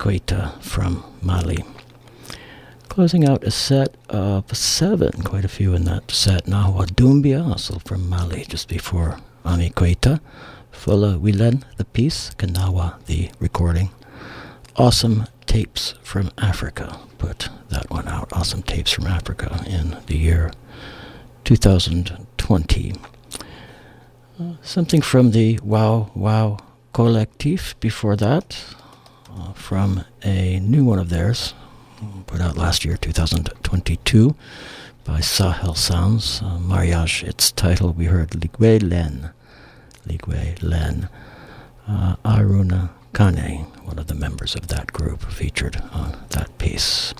from 0.59 1.03
Mali. 1.21 1.63
Closing 2.89 3.27
out 3.27 3.43
a 3.43 3.51
set 3.51 3.95
of 4.09 4.57
seven, 4.57 5.21
quite 5.21 5.45
a 5.45 5.47
few 5.47 5.75
in 5.75 5.85
that 5.85 6.09
set. 6.09 6.45
Nahawa 6.45 6.87
Doumbia, 6.87 7.47
also 7.47 7.77
from 7.79 8.09
Mali, 8.09 8.43
just 8.45 8.67
before 8.67 9.19
Ami. 9.45 9.69
Fula 9.69 11.19
Wilen, 11.19 11.63
the 11.77 11.85
piece. 11.85 12.31
Kanawa, 12.39 13.05
the 13.05 13.29
recording. 13.39 13.91
Awesome 14.77 15.27
Tapes 15.45 15.93
from 16.01 16.31
Africa. 16.39 16.97
Put 17.19 17.49
that 17.69 17.87
one 17.91 18.07
out. 18.07 18.33
Awesome 18.33 18.63
Tapes 18.63 18.91
from 18.91 19.05
Africa 19.05 19.63
in 19.67 19.95
the 20.07 20.17
year 20.17 20.51
2020. 21.43 22.95
Uh, 24.39 24.53
something 24.63 25.01
from 25.01 25.31
the 25.31 25.59
Wau 25.63 26.09
Wau 26.15 26.57
Collectif 26.95 27.79
before 27.79 28.15
that, 28.15 28.57
uh, 29.37 29.53
from 29.53 30.03
a 30.23 30.59
new 30.59 30.83
one 30.83 30.99
of 30.99 31.09
theirs, 31.09 31.53
put 32.27 32.41
out 32.41 32.57
last 32.57 32.83
year, 32.85 32.97
2022, 32.97 34.35
by 35.03 35.19
Sahel 35.19 35.75
Sounds. 35.75 36.41
Uh, 36.43 36.59
Mariage, 36.59 37.23
its 37.23 37.51
title, 37.51 37.93
we 37.93 38.05
heard 38.05 38.35
Ligue 38.35 38.83
Len. 38.83 39.31
Ligue 40.05 40.27
Len. 40.61 41.09
Uh, 41.87 42.15
Arouna 42.23 42.89
Kane, 43.13 43.65
one 43.83 43.99
of 43.99 44.07
the 44.07 44.15
members 44.15 44.55
of 44.55 44.67
that 44.67 44.93
group, 44.93 45.23
featured 45.23 45.81
on 45.91 46.17
that 46.29 46.57
piece. 46.57 47.13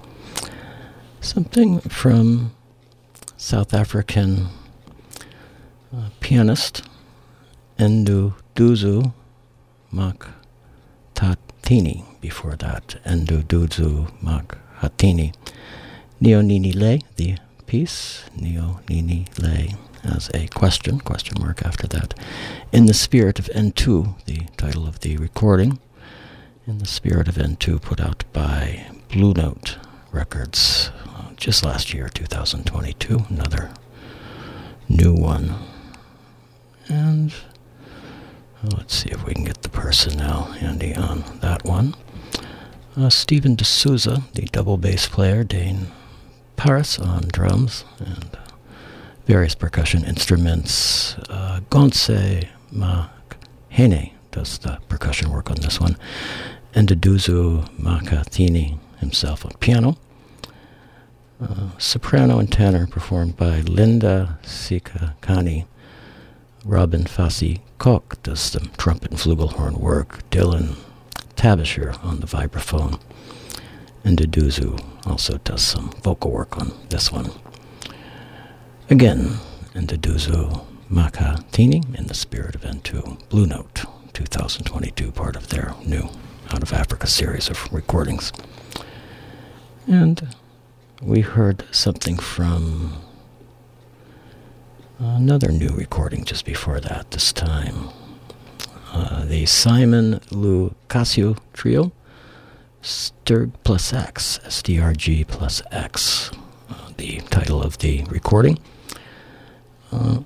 Something 1.19 1.79
from 1.81 2.51
South 3.37 3.73
African 3.73 4.47
uh, 5.95 6.09
pianist 6.19 6.83
Endu 7.77 8.33
Duzu 8.55 9.13
Mak 9.91 10.27
Tatini. 11.71 12.03
Before 12.19 12.57
that, 12.57 12.97
Endu 13.05 13.43
Duzu 13.43 14.11
Mak 14.21 14.57
Hatini. 14.81 15.33
Neo 16.19 16.41
Nini 16.41 16.73
Le, 16.73 16.99
the 17.15 17.37
piece, 17.65 18.25
Neo 18.35 18.81
Nini 18.89 19.25
Le 19.39 19.67
as 20.03 20.29
a 20.33 20.47
question, 20.47 20.99
question 20.99 21.37
mark 21.39 21.61
after 21.65 21.87
that. 21.87 22.13
In 22.73 22.87
the 22.87 22.93
Spirit 22.93 23.39
of 23.39 23.45
Ntu, 23.55 24.15
the 24.25 24.39
title 24.57 24.85
of 24.85 24.99
the 24.99 25.15
recording. 25.15 25.79
In 26.67 26.79
the 26.79 26.85
Spirit 26.85 27.29
of 27.29 27.35
Ntu, 27.35 27.81
put 27.81 28.01
out 28.01 28.25
by 28.33 28.87
Blue 29.09 29.33
Note 29.33 29.77
Records 30.11 30.91
just 31.37 31.63
last 31.63 31.93
year, 31.93 32.09
2022. 32.09 33.27
Another 33.29 33.71
new 34.89 35.13
one. 35.13 35.55
And 36.89 37.33
let's 38.63 38.95
see 38.95 39.09
if 39.09 39.25
we 39.25 39.33
can 39.33 39.43
get 39.43 39.61
the 39.63 39.69
personnel 39.69 40.43
handy 40.43 40.95
on 40.95 41.23
that 41.41 41.63
one. 41.65 41.95
Uh, 42.95 43.09
Stephen 43.09 43.55
D'Souza, 43.55 44.23
the 44.33 44.43
double 44.47 44.77
bass 44.77 45.07
player, 45.07 45.43
Dane 45.43 45.87
Paris 46.57 46.99
on 46.99 47.23
drums, 47.31 47.85
and 47.99 48.37
various 49.25 49.55
percussion 49.55 50.03
instruments. 50.03 51.15
Uh, 51.29 51.61
Gontse 51.69 52.47
Makhene 52.73 54.11
does 54.31 54.59
the 54.59 54.79
percussion 54.89 55.31
work 55.31 55.49
on 55.49 55.57
this 55.57 55.79
one, 55.79 55.97
and 56.73 56.87
Dudu 56.87 57.67
Makhathini 57.79 58.77
himself 58.99 59.45
on 59.45 59.51
piano. 59.59 59.97
Uh, 61.41 61.69
soprano 61.79 62.37
and 62.37 62.51
tenor 62.51 62.85
performed 62.85 63.35
by 63.35 63.61
Linda 63.61 64.37
Sikhakhane. 64.43 65.65
Robin 66.63 67.05
Fassie 67.05 67.61
Kock 67.79 68.21
does 68.21 68.39
some 68.39 68.71
trumpet 68.77 69.11
and 69.11 69.19
flugelhorn 69.19 69.79
work. 69.79 70.29
Dylan 70.29 70.77
Tabisher 71.35 72.03
on 72.03 72.19
the 72.19 72.27
vibraphone. 72.27 72.99
And 74.03 74.17
Duduzu 74.17 74.79
also 75.07 75.37
does 75.39 75.63
some 75.63 75.89
vocal 76.03 76.31
work 76.31 76.57
on 76.57 76.73
this 76.89 77.11
one. 77.11 77.31
Again, 78.89 79.37
Nduduzo 79.73 80.65
Makhathini 80.91 81.97
in 81.97 82.07
the 82.07 82.13
spirit 82.13 82.53
of 82.53 82.61
Ntu 82.61 83.27
Blue 83.29 83.47
Note 83.47 83.85
2022, 84.13 85.11
part 85.11 85.35
of 85.35 85.49
their 85.49 85.73
new 85.85 86.09
Out 86.51 86.61
of 86.61 86.73
Africa 86.73 87.07
series 87.07 87.49
of 87.49 87.71
recordings. 87.73 88.31
And 89.87 90.35
we 91.01 91.21
heard 91.21 91.63
something 91.71 92.17
from 92.17 93.01
another 95.01 95.51
new 95.51 95.69
recording 95.69 96.23
just 96.23 96.45
before 96.45 96.79
that, 96.79 97.09
this 97.11 97.33
time. 97.33 97.89
Uh, 98.91 99.25
the 99.25 99.45
Simon 99.45 100.19
Lou 100.29 100.75
Casio 100.89 101.37
Trio, 101.53 101.91
Sturg 102.83 103.51
plus 103.63 103.93
X, 103.93 104.39
plus 105.27 105.61
X, 105.71 106.31
uh, 106.69 106.91
the 106.97 107.19
title 107.31 107.63
of 107.63 107.79
the 107.79 108.03
recording. 108.05 108.59
Uh, 109.91 110.19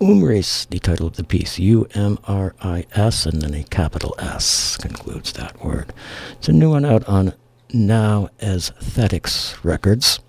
Umris, 0.00 0.68
the 0.68 0.78
title 0.78 1.06
of 1.06 1.16
the 1.16 1.24
piece, 1.24 1.58
U 1.58 1.86
M 1.94 2.18
R 2.24 2.54
I 2.60 2.84
S, 2.92 3.26
and 3.26 3.42
then 3.42 3.54
a 3.54 3.64
capital 3.64 4.14
S 4.18 4.76
concludes 4.76 5.32
that 5.34 5.64
word. 5.64 5.92
It's 6.32 6.48
a 6.48 6.52
new 6.52 6.70
one 6.70 6.84
out 6.84 7.08
on 7.08 7.34
Now 7.72 8.28
Aesthetics 8.40 9.56
Records, 9.64 10.20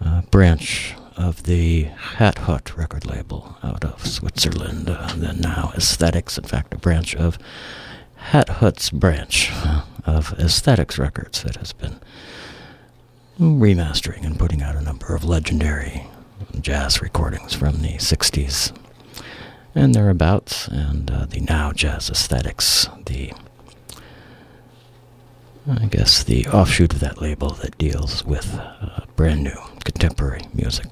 a 0.00 0.22
branch 0.30 0.94
of 1.16 1.44
the 1.44 1.84
Hat 1.84 2.38
Hut 2.38 2.76
record 2.76 3.06
label 3.06 3.56
out 3.62 3.84
of 3.84 4.06
Switzerland. 4.06 4.88
Uh, 4.88 5.14
the 5.16 5.32
Now 5.32 5.72
Aesthetics, 5.76 6.38
in 6.38 6.44
fact, 6.44 6.74
a 6.74 6.78
branch 6.78 7.14
of 7.14 7.38
Hat 8.16 8.48
Hut's 8.48 8.90
branch 8.90 9.50
uh, 9.52 9.82
of 10.04 10.32
Aesthetics 10.38 10.98
Records 10.98 11.42
that 11.42 11.56
has 11.56 11.72
been 11.72 12.00
remastering 13.38 14.24
and 14.24 14.38
putting 14.38 14.62
out 14.62 14.76
a 14.76 14.80
number 14.80 15.14
of 15.14 15.24
legendary 15.24 16.06
jazz 16.60 17.02
recordings 17.02 17.54
from 17.54 17.82
the 17.82 17.94
60s 17.94 18.72
and 19.74 19.94
thereabouts, 19.94 20.68
and 20.68 21.10
uh, 21.10 21.26
the 21.26 21.40
now 21.40 21.72
jazz 21.72 22.08
aesthetics, 22.08 22.88
the 23.06 23.32
I 25.66 25.86
guess 25.86 26.22
the 26.22 26.46
offshoot 26.46 26.92
of 26.92 27.00
that 27.00 27.20
label 27.22 27.50
that 27.54 27.78
deals 27.78 28.24
with 28.24 28.54
uh, 28.54 29.00
brand 29.16 29.42
new 29.44 29.58
contemporary 29.84 30.42
music. 30.52 30.86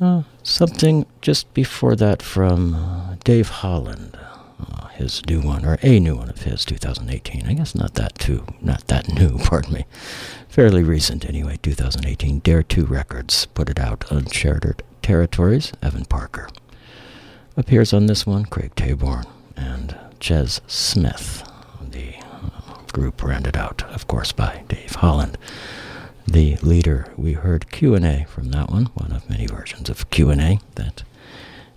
Uh, 0.00 0.22
something 0.42 1.06
just 1.20 1.52
before 1.54 1.96
that 1.96 2.22
from 2.22 2.74
uh, 2.74 3.16
Dave 3.24 3.48
Holland 3.48 4.18
uh, 4.60 4.86
his 4.88 5.24
new 5.26 5.40
one, 5.40 5.64
or 5.64 5.78
a 5.82 5.98
new 5.98 6.16
one 6.16 6.28
of 6.28 6.42
his, 6.42 6.64
2018. 6.64 7.46
I 7.46 7.54
guess 7.54 7.74
not 7.74 7.94
that 7.94 8.14
too, 8.18 8.46
not 8.60 8.86
that 8.88 9.12
new, 9.12 9.38
pardon 9.44 9.74
me. 9.74 9.86
Fairly 10.48 10.82
recent 10.82 11.24
anyway, 11.24 11.58
2018. 11.62 12.38
Dare 12.40 12.62
2 12.62 12.86
Records 12.86 13.46
put 13.46 13.68
it 13.68 13.78
out. 13.78 14.04
Uncharted 14.10 14.82
Territories, 15.02 15.72
Evan 15.82 16.04
Parker. 16.04 16.48
Appears 17.56 17.92
on 17.92 18.06
this 18.06 18.26
one, 18.26 18.44
Craig 18.44 18.74
Taborn 18.74 19.26
and 19.56 19.96
Ches 20.20 20.60
Smith. 20.66 21.48
The 21.90 22.14
uh, 22.20 22.82
group 22.92 23.22
rounded 23.22 23.56
out, 23.56 23.82
of 23.84 24.06
course, 24.08 24.32
by 24.32 24.64
Dave 24.68 24.96
Holland. 24.96 25.36
The 26.26 26.56
leader, 26.56 27.12
we 27.16 27.34
heard 27.34 27.70
Q&A 27.70 28.24
from 28.28 28.50
that 28.50 28.70
one, 28.70 28.86
one 28.94 29.12
of 29.12 29.28
many 29.28 29.46
versions 29.46 29.90
of 29.90 30.08
Q&A 30.10 30.58
that 30.74 31.02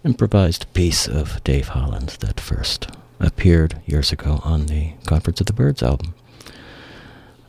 improvised 0.05 0.71
piece 0.73 1.07
of 1.07 1.43
Dave 1.43 1.69
Holland's 1.69 2.17
that 2.17 2.39
first 2.39 2.87
appeared 3.19 3.81
years 3.85 4.11
ago 4.11 4.39
on 4.43 4.67
the 4.67 4.93
Conference 5.05 5.41
of 5.41 5.47
the 5.47 5.53
Birds 5.53 5.83
album. 5.83 6.13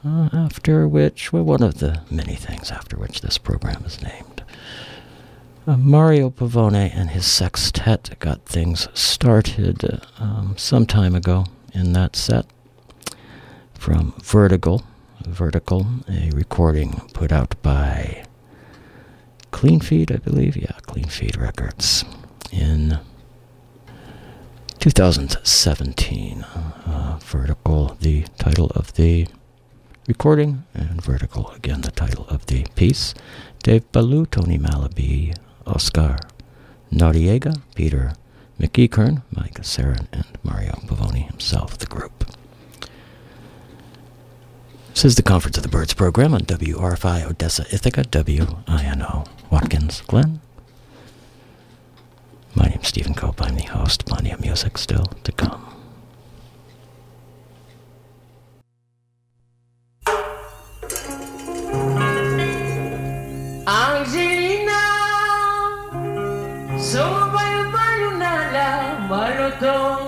Uh, 0.05 0.29
after 0.33 0.89
which, 0.89 1.33
well, 1.33 1.45
one 1.45 1.63
of 1.63 1.79
the 1.79 2.03
many 2.11 2.35
things 2.35 2.71
after 2.71 2.97
which 2.97 3.21
this 3.21 3.39
program 3.39 3.85
is 3.85 4.03
named. 4.03 4.43
Uh, 5.67 5.77
Mario 5.77 6.31
Pavone 6.31 6.91
and 6.95 7.11
his 7.11 7.27
sextet 7.27 8.17
got 8.19 8.45
things 8.47 8.89
started 8.95 10.01
um, 10.19 10.55
some 10.57 10.87
time 10.87 11.15
ago 11.15 11.45
in 11.75 11.93
that 11.93 12.17
set 12.17 12.47
from 13.75 14.15
Vertical. 14.23 14.83
Vertical, 15.29 15.87
a 16.09 16.31
recording 16.31 17.03
put 17.13 17.31
out 17.31 17.55
by 17.63 18.25
Clean 19.51 19.79
Feed, 19.79 20.11
I 20.11 20.17
believe. 20.17 20.57
Yeah, 20.57 20.73
Clean 20.87 21.07
Feed 21.07 21.37
Records 21.37 22.05
in 22.51 22.99
2017. 24.79 26.43
Uh, 26.43 27.19
vertical, 27.23 27.97
the 28.01 28.25
title 28.39 28.71
of 28.75 28.95
the 28.95 29.27
recording, 30.09 30.65
and 30.73 31.03
Vertical, 31.03 31.51
again, 31.51 31.83
the 31.83 31.91
title 31.91 32.27
of 32.29 32.47
the 32.47 32.65
piece. 32.75 33.15
Dave 33.63 33.91
Ballou, 33.93 34.25
Tony 34.27 34.59
Malaby, 34.59 35.37
Oscar 35.67 36.17
Noriega, 36.91 37.61
Peter 37.75 38.15
McEachern, 38.59 39.23
Mike 39.31 39.61
Sarin, 39.61 40.09
and 40.13 40.27
Mario 40.43 40.73
Pavone 40.87 41.27
himself, 41.29 41.77
the 41.79 41.87
group. 41.87 42.25
This 44.99 45.05
is 45.05 45.15
the 45.15 45.23
Conference 45.23 45.57
of 45.57 45.63
the 45.63 45.69
Birds 45.69 45.95
program 45.95 46.35
on 46.35 46.41
WRFI 46.41 47.25
Odessa 47.31 47.65
Ithaca, 47.73 48.03
WINO 48.03 49.29
Watkins 49.49 50.01
Glen. 50.09 50.41
My 52.57 52.67
name's 52.67 52.89
Stephen 52.89 53.15
Cope. 53.15 53.41
I'm 53.41 53.55
the 53.55 53.63
host. 53.63 54.07
Plenty 54.07 54.33
of 54.33 54.41
music 54.41 54.77
still 54.77 55.05
to 55.23 55.31
come. 55.31 55.65
Angelina, 63.69 64.83
solo 66.77 67.31
para 67.33 67.71
bailar 67.71 68.15
una 68.17 68.51
la 68.53 70.08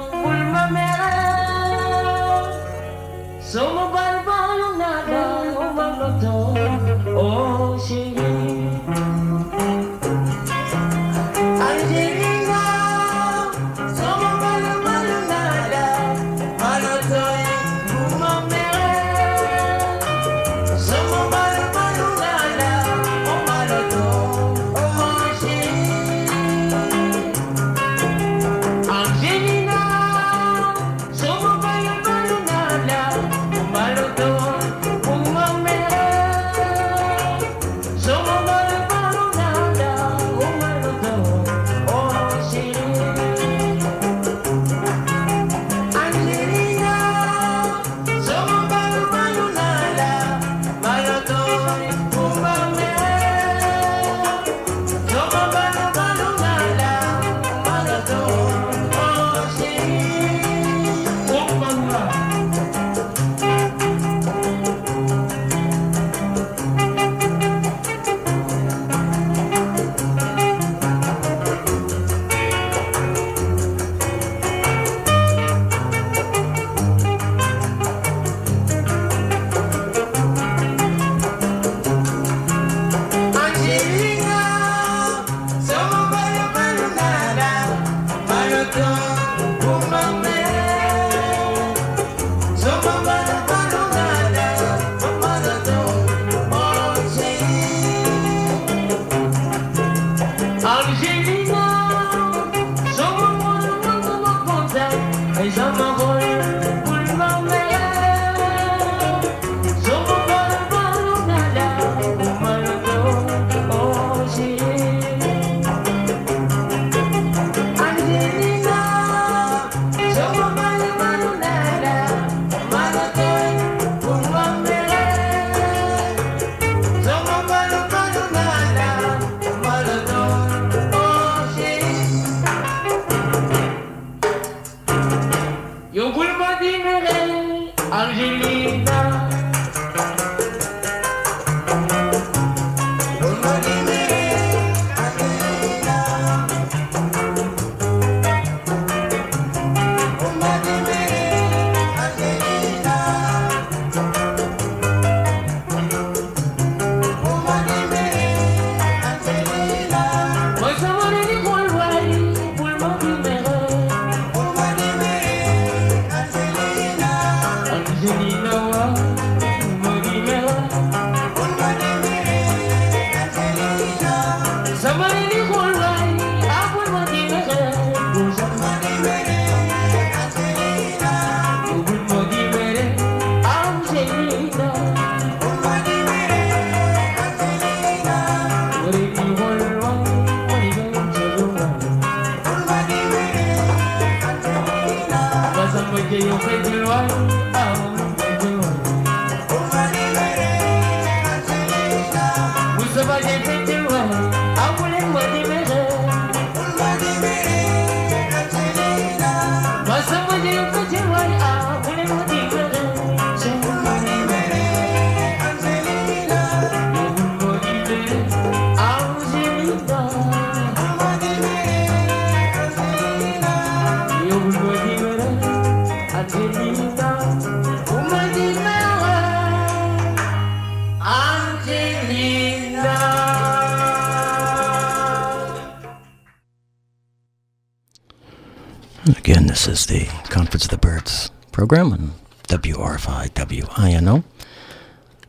program 241.71 241.93
on 241.93 242.13
WRFI, 242.49 243.29
WINO, 243.31 244.25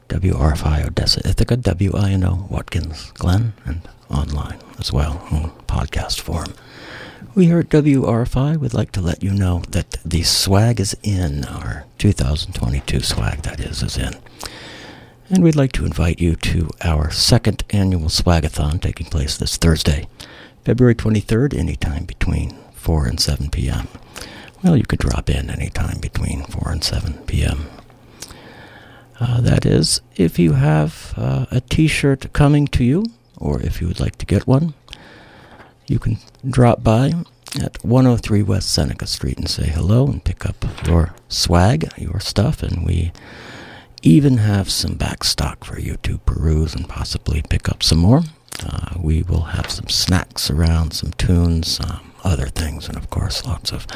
WRFI 0.10 0.88
Odessa 0.88 1.20
Ithaca, 1.20 1.56
WINO 1.56 2.50
Watkins 2.50 3.12
Glen, 3.12 3.54
and 3.64 3.88
online 4.10 4.58
as 4.80 4.92
well 4.92 5.24
on 5.30 5.52
podcast 5.68 6.20
form. 6.20 6.56
We 7.36 7.46
here 7.46 7.60
at 7.60 7.70
WRFI 7.70 8.58
would 8.58 8.74
like 8.74 8.92
to 8.94 9.02
let 9.02 9.22
you 9.22 9.30
know 9.30 9.62
that 9.70 9.98
the 10.04 10.24
swag 10.24 10.80
is 10.80 10.98
in, 11.04 11.46
our 11.46 11.86
2022 12.00 13.02
swag, 13.02 13.44
that 13.44 13.60
is, 13.60 13.84
is 13.84 13.96
in. 13.96 14.16
And 15.30 15.44
we'd 15.44 15.56
like 15.56 15.74
to 15.74 15.86
invite 15.86 16.20
you 16.20 16.36
to 16.38 16.72
our 16.82 17.12
second 17.12 17.64
annual 17.70 18.10
swagathon 18.10 18.82
taking 18.82 19.06
place 19.06 19.38
this 19.38 19.58
Thursday, 19.58 20.08
February 20.66 20.96
23rd, 20.96 21.56
anytime 21.56 22.06
between 22.06 22.58
4 22.74 23.06
and 23.06 23.20
7 23.20 23.52
p.m. 23.52 23.88
Well, 24.64 24.78
you 24.78 24.84
could 24.84 25.00
drop 25.00 25.30
in 25.30 25.50
anytime 25.50 26.00
between 26.00 26.44
4 26.44 26.72
and 26.72 26.84
7 26.84 27.14
p.m. 27.26 27.66
Uh, 29.20 29.42
that 29.42 29.66
is, 29.66 30.02
if 30.16 30.38
you 30.38 30.54
have 30.54 31.14
uh, 31.18 31.46
a 31.52 31.62
t 31.62 31.88
shirt 31.88 32.32
coming 32.34 32.68
to 32.68 32.84
you, 32.84 33.06
or 33.38 33.62
if 33.62 33.82
you 33.82 33.88
would 33.88 34.00
like 34.00 34.18
to 34.18 34.26
get 34.26 34.46
one, 34.48 34.74
you 35.88 35.98
can 36.00 36.18
drop 36.48 36.84
by 36.84 37.12
at 37.60 37.84
103 37.84 38.44
West 38.44 38.72
Seneca 38.72 39.08
Street 39.08 39.38
and 39.38 39.50
say 39.50 39.68
hello 39.68 40.08
and 40.08 40.24
pick 40.24 40.46
up 40.46 40.64
your 40.88 41.16
swag, 41.28 41.92
your 41.98 42.20
stuff, 42.20 42.62
and 42.64 42.86
we 42.86 43.12
even 44.04 44.38
have 44.38 44.70
some 44.72 44.94
back 44.96 45.24
stock 45.24 45.64
for 45.64 45.80
you 45.80 45.98
to 46.04 46.18
peruse 46.20 46.74
and 46.74 46.88
possibly 46.88 47.42
pick 47.50 47.68
up 47.68 47.84
some 47.84 48.00
more. 48.00 48.22
Uh, 48.64 48.96
we 49.00 49.24
will 49.24 49.44
have 49.44 49.70
some 49.70 49.88
snacks 49.88 50.50
around, 50.50 50.94
some 50.94 51.12
tunes, 51.14 51.80
um, 51.80 52.12
other 52.24 52.48
things, 52.48 52.88
and 52.88 52.98
of 52.98 53.10
course, 53.10 53.46
lots 53.46 53.72
of 53.72 53.88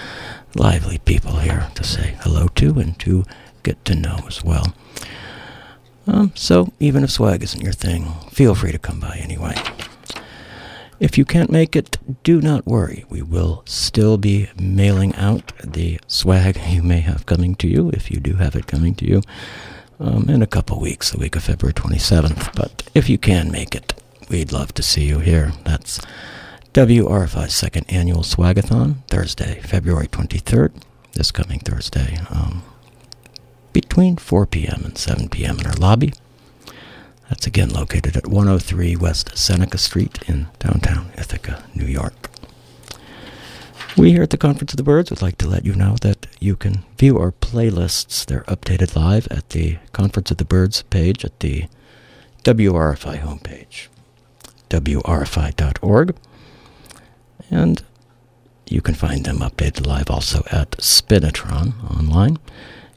lively 0.56 0.98
people 1.00 1.38
here 1.38 1.68
to 1.76 1.84
say 1.84 2.16
hello 2.22 2.48
to 2.56 2.80
and 2.80 2.98
to 3.00 3.26
get 3.64 3.84
to 3.86 3.96
know 3.96 4.20
as 4.28 4.44
well. 4.44 4.74
Um, 6.08 6.32
so, 6.36 6.72
even 6.80 7.04
if 7.04 7.12
swag 7.12 7.44
isn't 7.44 7.62
your 7.62 7.74
thing, 7.74 8.14
feel 8.32 8.56
free 8.56 8.72
to 8.72 8.78
come 8.78 9.00
by 9.00 9.18
anyway. 9.18 9.56
If 11.00 11.18
you 11.18 11.26
can't 11.26 11.52
make 11.52 11.76
it, 11.76 11.98
do 12.24 12.40
not 12.40 12.66
worry. 12.66 13.04
We 13.10 13.22
will 13.22 13.64
still 13.66 14.18
be 14.18 14.50
mailing 14.58 15.14
out 15.16 15.52
the 15.64 16.00
swag 16.08 16.60
you 16.70 16.84
may 16.84 17.02
have 17.02 17.26
coming 17.26 17.56
to 17.56 17.68
you, 17.68 17.90
if 17.90 18.10
you 18.10 18.20
do 18.20 18.36
have 18.36 18.56
it 18.56 18.68
coming 18.68 18.96
to 18.96 19.06
you, 19.06 19.22
um, 20.00 20.30
in 20.30 20.42
a 20.42 20.48
couple 20.48 20.80
weeks, 20.80 21.12
the 21.12 21.18
week 21.18 21.36
of 21.36 21.44
February 21.44 21.74
27th. 21.74 22.56
But 22.56 22.90
if 22.94 23.10
you 23.10 23.18
can 23.18 23.52
make 23.52 23.76
it, 23.76 23.94
we'd 24.30 24.52
love 24.52 24.74
to 24.76 24.84
see 24.84 25.06
you 25.06 25.20
here. 25.20 25.52
That's 25.64 26.00
WRFI's 26.76 27.56
second 27.56 27.86
annual 27.88 28.20
swagathon, 28.20 28.98
Thursday, 29.08 29.62
February 29.62 30.08
23rd, 30.08 30.74
this 31.14 31.32
coming 31.32 31.60
Thursday, 31.60 32.18
um, 32.30 32.64
between 33.72 34.18
4 34.18 34.46
p.m. 34.46 34.82
and 34.84 34.98
7 34.98 35.30
p.m. 35.30 35.58
in 35.62 35.68
our 35.68 35.76
lobby. 35.76 36.12
That's 37.30 37.48
again 37.48 37.70
located 37.70 38.18
at 38.18 38.28
103 38.28 38.98
West 38.98 39.38
Seneca 39.38 39.78
Street 39.78 40.20
in 40.28 40.48
downtown 40.60 41.12
Ithaca, 41.18 41.64
New 41.74 41.86
York. 41.86 42.30
We 43.96 44.12
here 44.12 44.24
at 44.24 44.32
the 44.32 44.38
Conference 44.38 44.74
of 44.74 44.78
the 44.78 44.84
Birds 44.84 45.10
would 45.10 45.22
like 45.22 45.38
to 45.38 45.48
let 45.48 45.66
you 45.66 45.76
know 45.76 45.96
that 46.02 46.28
you 46.42 46.58
can 46.58 46.84
view 46.98 47.18
our 47.18 47.32
playlists. 47.32 48.26
They're 48.26 48.44
updated 48.50 48.98
live 48.98 49.30
at 49.32 49.52
the 49.52 49.78
Conference 49.94 50.30
of 50.30 50.38
the 50.40 50.44
Birds 50.44 50.82
page 50.82 51.24
at 51.24 51.40
the 51.40 51.68
WRFI 52.44 53.22
homepage, 53.22 53.88
wrfi.org. 54.70 56.16
And 57.50 57.84
you 58.68 58.82
can 58.82 58.96
find 58.96 59.26
them 59.26 59.40
updated 59.40 59.86
live 59.86 60.10
also 60.10 60.44
at 60.52 60.72
Spinitron 60.72 61.74
online. 61.92 62.38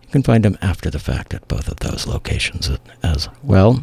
You 0.02 0.08
can 0.10 0.22
find 0.22 0.44
them 0.44 0.56
after 0.62 0.90
the 0.90 0.98
fact 0.98 1.34
at 1.34 1.46
both 1.48 1.68
of 1.68 1.80
those 1.80 2.06
locations 2.06 2.70
as 3.02 3.28
well. 3.42 3.82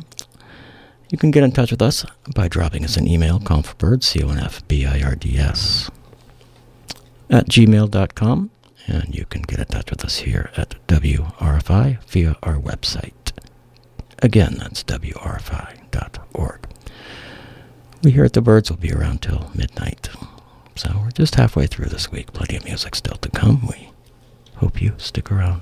You 1.10 1.18
can 1.20 1.30
get 1.32 1.44
in 1.44 1.52
touch 1.52 1.70
with 1.72 1.82
us 1.82 2.04
by 2.34 2.48
dropping 2.48 2.84
us 2.84 2.98
an 2.98 3.08
email, 3.08 3.40
confbird, 3.40 4.04
C-O-N-F-B-I-R-D-S, 4.04 5.92
at 7.30 7.46
gmail.com. 7.48 8.50
And 8.88 9.16
you 9.16 9.26
can 9.26 9.44
get 9.44 9.60
in 9.60 9.66
touch 9.66 9.92
with 9.92 10.04
us 10.04 10.18
here 10.18 10.50
at 10.58 10.76
WRFI 10.88 12.04
via 12.06 12.36
our 12.44 12.56
website. 12.56 13.32
Again, 14.22 14.56
that's 14.60 14.84
WRFI.org. 14.84 16.68
We 18.04 18.12
here 18.12 18.26
at 18.26 18.34
the 18.34 18.42
Birds 18.42 18.70
will 18.70 18.78
be 18.78 18.92
around 18.94 19.22
till 19.22 19.50
midnight. 19.56 20.10
So 20.76 20.92
we're 21.02 21.12
just 21.12 21.36
halfway 21.36 21.68
through 21.68 21.86
this 21.88 22.12
week. 22.12 22.34
Plenty 22.34 22.58
of 22.58 22.66
music 22.66 22.96
still 22.96 23.18
to 23.18 23.30
come. 23.30 23.68
We 23.68 23.90
hope 24.58 24.82
you 24.82 24.94
stick 24.98 25.32
around. 25.32 25.62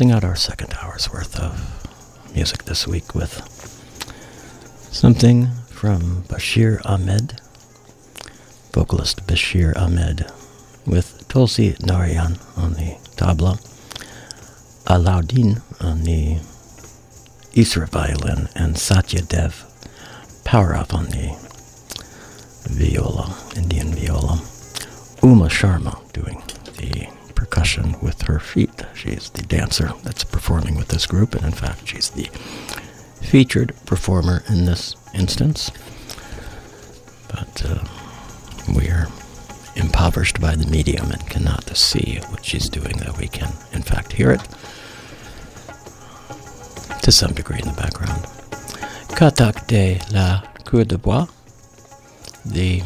closing 0.00 0.16
out 0.16 0.24
our 0.24 0.34
second 0.34 0.72
hour's 0.80 1.12
worth 1.12 1.38
of 1.38 2.34
music 2.34 2.64
this 2.64 2.88
week 2.88 3.14
with 3.14 3.46
something 4.90 5.48
from 5.68 6.22
Bashir 6.22 6.80
Ahmed, 6.86 7.38
vocalist 8.72 9.26
Bashir 9.26 9.76
Ahmed, 9.76 10.24
with 10.86 11.28
Tulsi 11.28 11.76
Narayan 11.82 12.38
on 12.56 12.72
the 12.72 12.96
tabla, 13.16 13.60
Alauddin 14.86 15.60
on 15.84 16.04
the 16.04 16.36
Isra 17.52 17.86
violin, 17.86 18.48
and 18.54 18.78
Satya 18.78 19.20
Dev 19.20 19.66
Powerov 20.44 20.94
on 20.94 21.08
the 21.08 21.36
viola, 22.70 23.36
Indian 23.54 23.88
viola, 23.88 24.40
Uma 25.22 25.48
Sharma 25.48 26.10
doing 26.14 26.42
the 26.78 27.19
percussion 27.40 27.96
with 28.02 28.20
her 28.22 28.38
feet. 28.38 28.82
She's 28.94 29.30
the 29.30 29.40
dancer 29.40 29.92
that's 30.02 30.24
performing 30.24 30.76
with 30.76 30.88
this 30.88 31.06
group, 31.06 31.34
and 31.34 31.42
in 31.42 31.52
fact, 31.52 31.88
she's 31.88 32.10
the 32.10 32.28
featured 33.22 33.72
performer 33.86 34.42
in 34.50 34.66
this 34.66 34.94
instance. 35.14 35.70
But 37.28 37.64
uh, 37.64 37.82
we 38.76 38.88
are 38.88 39.06
impoverished 39.74 40.38
by 40.38 40.54
the 40.54 40.66
medium 40.66 41.10
and 41.10 41.30
cannot 41.30 41.74
see 41.74 42.20
what 42.28 42.44
she's 42.44 42.68
doing, 42.68 42.98
though 42.98 43.16
we 43.18 43.28
can, 43.28 43.52
in 43.72 43.82
fact, 43.82 44.12
hear 44.12 44.32
it 44.32 44.42
to 47.00 47.10
some 47.10 47.32
degree 47.32 47.60
in 47.60 47.68
the 47.68 47.80
background. 47.80 48.22
"Kathak 49.16 49.66
de 49.66 49.98
la 50.12 50.42
Cour 50.66 50.84
de 50.84 50.98
Bois, 50.98 51.26
the 52.44 52.82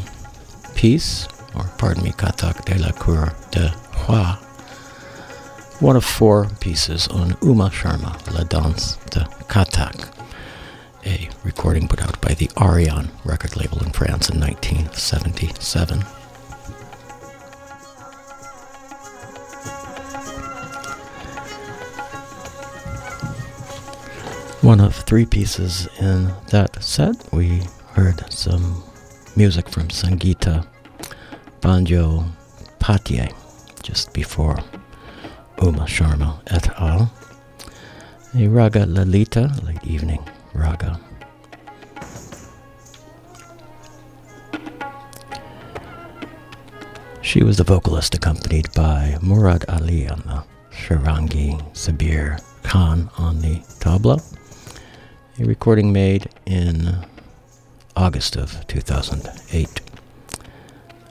piece, 0.77 1.27
or 1.57 1.65
pardon 1.77 2.05
me, 2.05 2.13
"Kathak 2.13 2.65
de 2.65 2.79
la 2.79 2.93
Cour 2.93 3.35
de 3.51 3.75
Bois." 4.07 4.39
One 5.81 5.97
of 5.97 6.05
four 6.05 6.49
pieces 6.61 7.09
on 7.09 7.37
Uma 7.43 7.69
Sharma, 7.69 8.15
La 8.33 8.45
Danse 8.45 8.97
de 9.11 9.21
Kathak, 9.49 10.09
a 11.05 11.29
recording 11.43 11.89
put 11.89 12.01
out 12.01 12.19
by 12.21 12.33
the 12.35 12.51
Ariane 12.59 13.11
record 13.25 13.57
label 13.57 13.83
in 13.83 13.91
France 13.91 14.31
in 14.31 14.41
1977. 14.41 16.01
One 24.63 24.81
of 24.81 24.95
three 24.95 25.27
pieces 25.27 25.89
in 26.01 26.33
that 26.49 26.83
set, 26.83 27.17
we 27.33 27.63
heard 27.93 28.33
some 28.33 28.83
music 29.37 29.69
from 29.69 29.89
Sangeeta 29.89 30.67
Banjo 31.61 32.25
Patier 32.79 33.29
just 33.83 34.15
before 34.15 34.57
Uma 35.63 35.87
Sharma 35.87 36.41
et 36.47 36.69
al. 36.79 37.11
A 38.35 38.49
Raga 38.49 38.87
Lalita, 38.87 39.53
late 39.63 39.85
evening 39.87 40.27
raga. 40.53 40.99
She 47.23 47.43
was 47.43 47.57
the 47.57 47.65
vocalist 47.65 48.15
accompanied 48.15 48.73
by 48.75 49.19
Murad 49.21 49.65
Ali 49.69 50.09
on 50.09 50.21
the 50.27 50.45
sarangi, 50.71 51.61
Sabir 51.73 52.41
Khan 52.63 53.11
on 53.19 53.41
the 53.41 53.57
tabla. 53.81 54.23
A 55.41 55.45
recording 55.45 55.93
made 55.93 56.29
in 56.47 57.05
August 57.97 58.37
of 58.37 58.67
2008. 58.69 59.81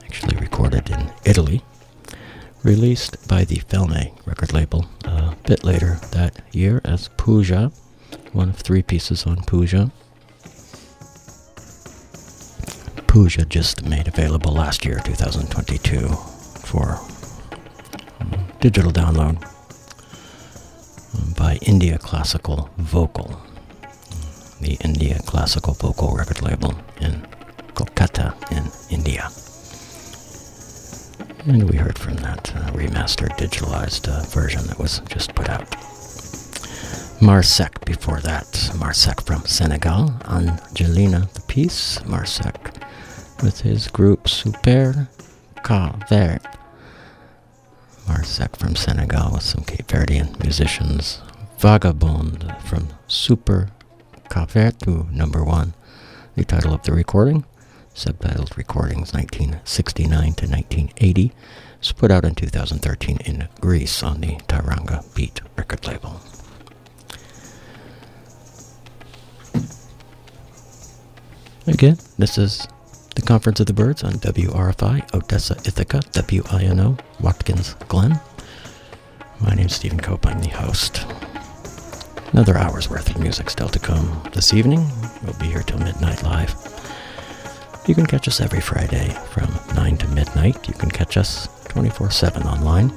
Actually 0.04 0.36
recorded 0.36 0.88
in 0.90 1.10
Italy. 1.24 1.62
Released 2.64 3.28
by 3.28 3.44
the 3.44 3.56
Felmay 3.56 4.14
record 4.24 4.54
label 4.54 4.86
a 5.04 5.36
bit 5.46 5.64
later 5.64 5.98
that 6.12 6.40
year 6.50 6.80
as 6.82 7.08
Puja, 7.18 7.70
one 8.32 8.48
of 8.48 8.56
three 8.56 8.82
pieces 8.82 9.26
on 9.26 9.44
Puja. 9.44 9.92
Puja 13.06 13.44
just 13.44 13.84
made 13.84 14.08
available 14.08 14.50
last 14.52 14.86
year, 14.86 14.98
2022, 15.04 16.08
for 16.08 16.98
um, 18.20 18.46
digital 18.60 18.90
download 18.92 19.44
um, 21.14 21.34
by 21.36 21.58
India 21.60 21.98
Classical 21.98 22.70
Vocal, 22.78 23.42
the 24.62 24.78
India 24.82 25.20
Classical 25.26 25.74
Vocal 25.74 26.16
record 26.16 26.40
label 26.40 26.74
in 27.02 27.26
Kolkata 27.74 28.32
in 28.50 28.70
India. 28.90 29.28
And 31.46 31.68
we 31.70 31.76
heard 31.76 31.98
from 31.98 32.16
that 32.16 32.54
uh, 32.56 32.70
remastered, 32.70 33.36
digitalized 33.36 34.08
uh, 34.08 34.22
version 34.30 34.66
that 34.66 34.78
was 34.78 35.00
just 35.08 35.34
put 35.34 35.50
out. 35.50 35.70
Marsek 37.20 37.84
before 37.84 38.20
that. 38.20 38.46
Marsek 38.76 39.24
from 39.26 39.44
Senegal. 39.44 40.14
Angelina 40.26 41.28
the 41.34 41.42
piece. 41.42 41.98
Marsek 42.00 42.82
with 43.42 43.60
his 43.60 43.88
group 43.88 44.26
Super 44.26 45.06
Vert. 46.08 46.42
Marsek 48.06 48.56
from 48.56 48.74
Senegal 48.74 49.32
with 49.32 49.42
some 49.42 49.64
Cape 49.64 49.86
Verdean 49.86 50.42
musicians. 50.42 51.20
Vagabond 51.58 52.54
from 52.64 52.88
Super 53.06 53.68
Cavertu 54.30 55.10
number 55.12 55.44
one. 55.44 55.74
The 56.36 56.44
title 56.44 56.72
of 56.74 56.82
the 56.82 56.92
recording, 56.92 57.44
subtitled 57.94 58.56
Recordings 58.56 59.12
1969 59.12 60.10
to 60.34 60.46
1980, 60.46 61.32
was 61.78 61.92
put 61.92 62.10
out 62.10 62.24
in 62.24 62.34
2013 62.34 63.18
in 63.24 63.48
Greece 63.60 64.02
on 64.02 64.20
the 64.20 64.36
Taranga 64.48 65.02
Beat 65.14 65.40
record 65.56 65.86
label. 65.86 66.20
Again, 71.66 71.98
this 72.18 72.36
is 72.36 72.68
the 73.14 73.22
Conference 73.22 73.60
of 73.60 73.66
the 73.66 73.72
Birds 73.72 74.02
on 74.02 74.14
WRFI, 74.14 75.14
Odessa, 75.14 75.54
Ithaca, 75.64 76.00
WINO, 76.12 76.98
Watkins, 77.20 77.74
Glen. 77.88 78.20
My 79.40 79.54
name's 79.54 79.74
Stephen 79.76 80.00
Cope, 80.00 80.26
I'm 80.26 80.40
the 80.40 80.48
host. 80.48 81.06
Another 82.32 82.58
hour's 82.58 82.90
worth 82.90 83.08
of 83.08 83.20
music 83.20 83.48
still 83.48 83.68
to 83.68 83.78
come 83.78 84.20
this 84.32 84.52
evening. 84.52 84.86
We'll 85.22 85.38
be 85.38 85.46
here 85.46 85.62
till 85.62 85.78
midnight 85.78 86.22
live. 86.22 86.73
You 87.86 87.94
can 87.94 88.06
catch 88.06 88.26
us 88.28 88.40
every 88.40 88.60
Friday 88.60 89.10
from 89.30 89.48
9 89.74 89.96
to 89.98 90.08
midnight. 90.08 90.66
You 90.68 90.74
can 90.74 90.90
catch 90.90 91.16
us 91.16 91.48
24 91.68 92.10
7 92.10 92.42
online. 92.44 92.90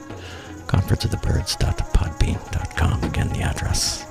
Conferenceofthebirds.podbean.com. 0.68 3.04
Again, 3.04 3.30
the 3.30 3.42
address. 3.42 4.04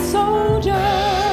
soldier. 0.00 1.29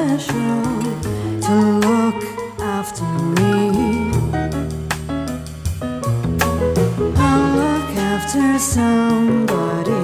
Special 0.00 0.62
to 1.46 1.56
look 1.86 2.22
after 2.58 3.04
me. 3.36 3.52
I'll 7.16 7.50
look 7.62 7.90
after 8.12 8.58
somebody, 8.58 10.02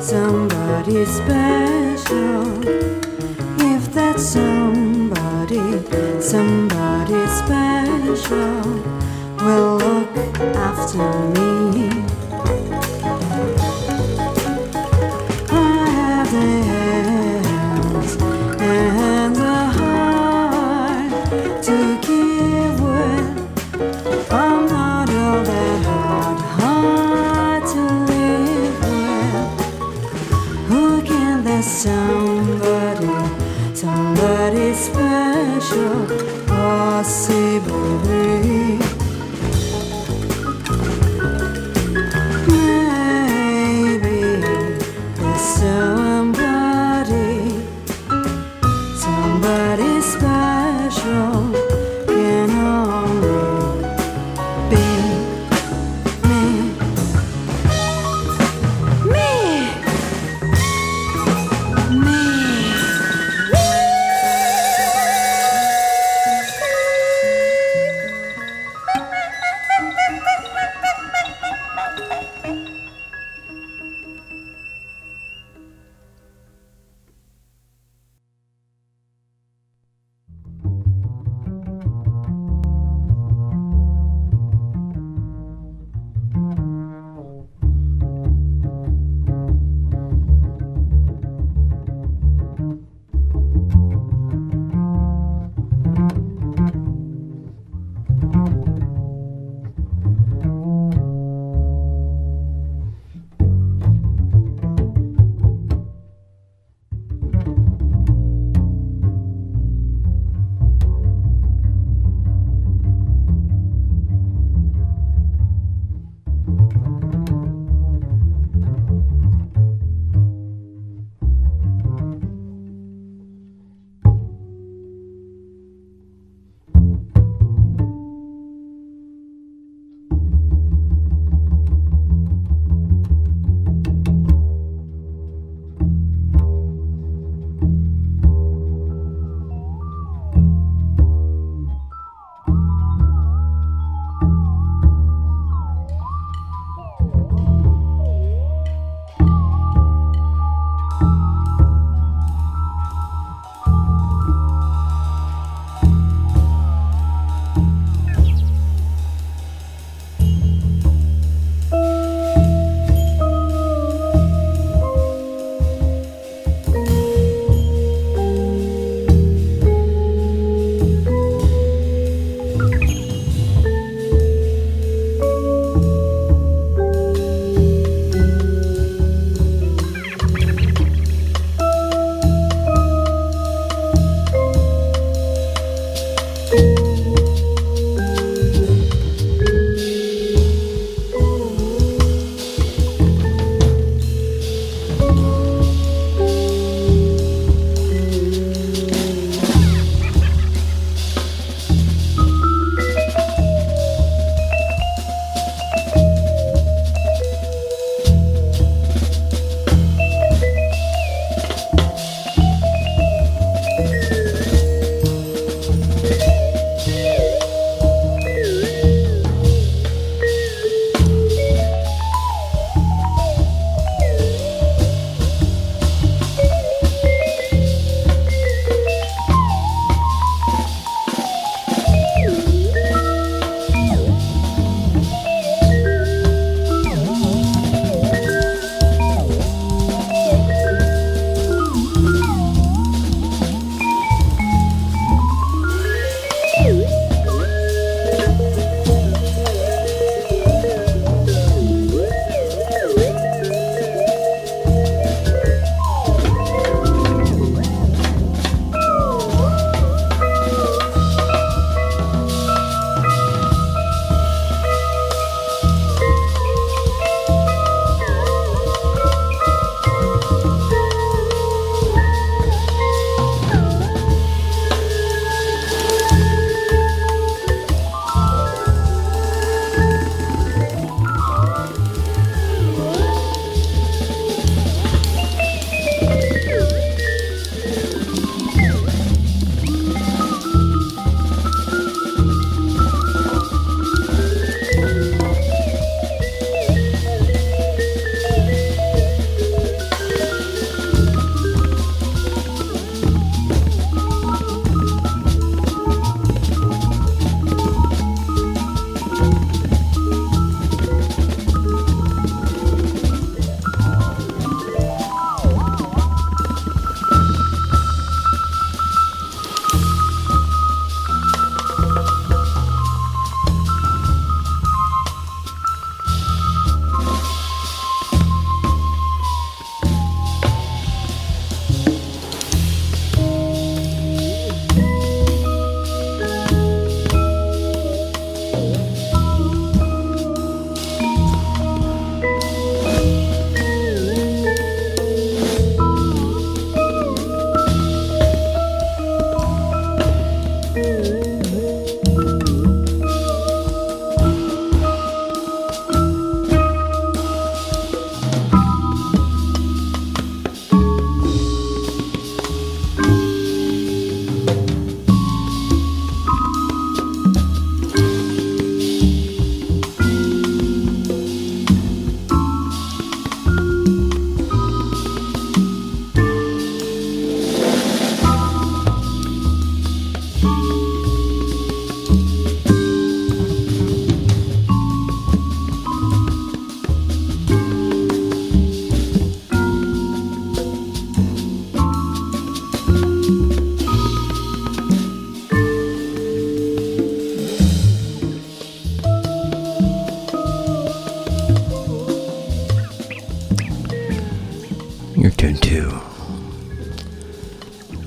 somebody 0.00 1.04
special. 1.04 2.42
If 3.72 3.92
that 3.94 4.18
somebody, 4.18 5.66
somebody 6.20 7.20
special 7.40 8.62
will 9.44 9.76
look 9.78 10.16
after 10.56 11.06
me. 11.34 11.85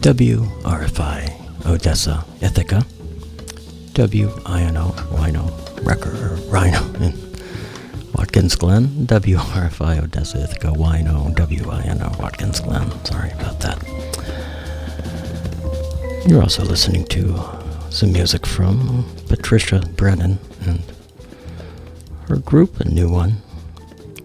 WRFI 0.09 1.67
Odessa 1.67 2.25
Ithaca, 2.41 2.83
WINO 3.93 4.95
Rhino 5.11 5.43
or 5.85 6.35
Rhino 6.49 6.83
in 6.95 7.13
Watkins 8.15 8.55
Glen, 8.55 8.88
WRFI 9.05 10.03
Odessa 10.03 10.41
Ithaca 10.41 10.73
WINO 10.73 11.31
WINO 11.35 12.19
Watkins 12.19 12.59
Glen. 12.59 12.89
Sorry 13.05 13.29
about 13.33 13.59
that. 13.59 13.77
You're 16.27 16.41
also 16.41 16.65
listening 16.65 17.05
to 17.09 17.39
some 17.91 18.11
music 18.11 18.47
from 18.47 19.05
Patricia 19.27 19.83
Brennan 19.95 20.39
and 20.65 20.81
her 22.29 22.38
group, 22.38 22.79
a 22.79 22.85
new 22.85 23.11
one, 23.11 23.43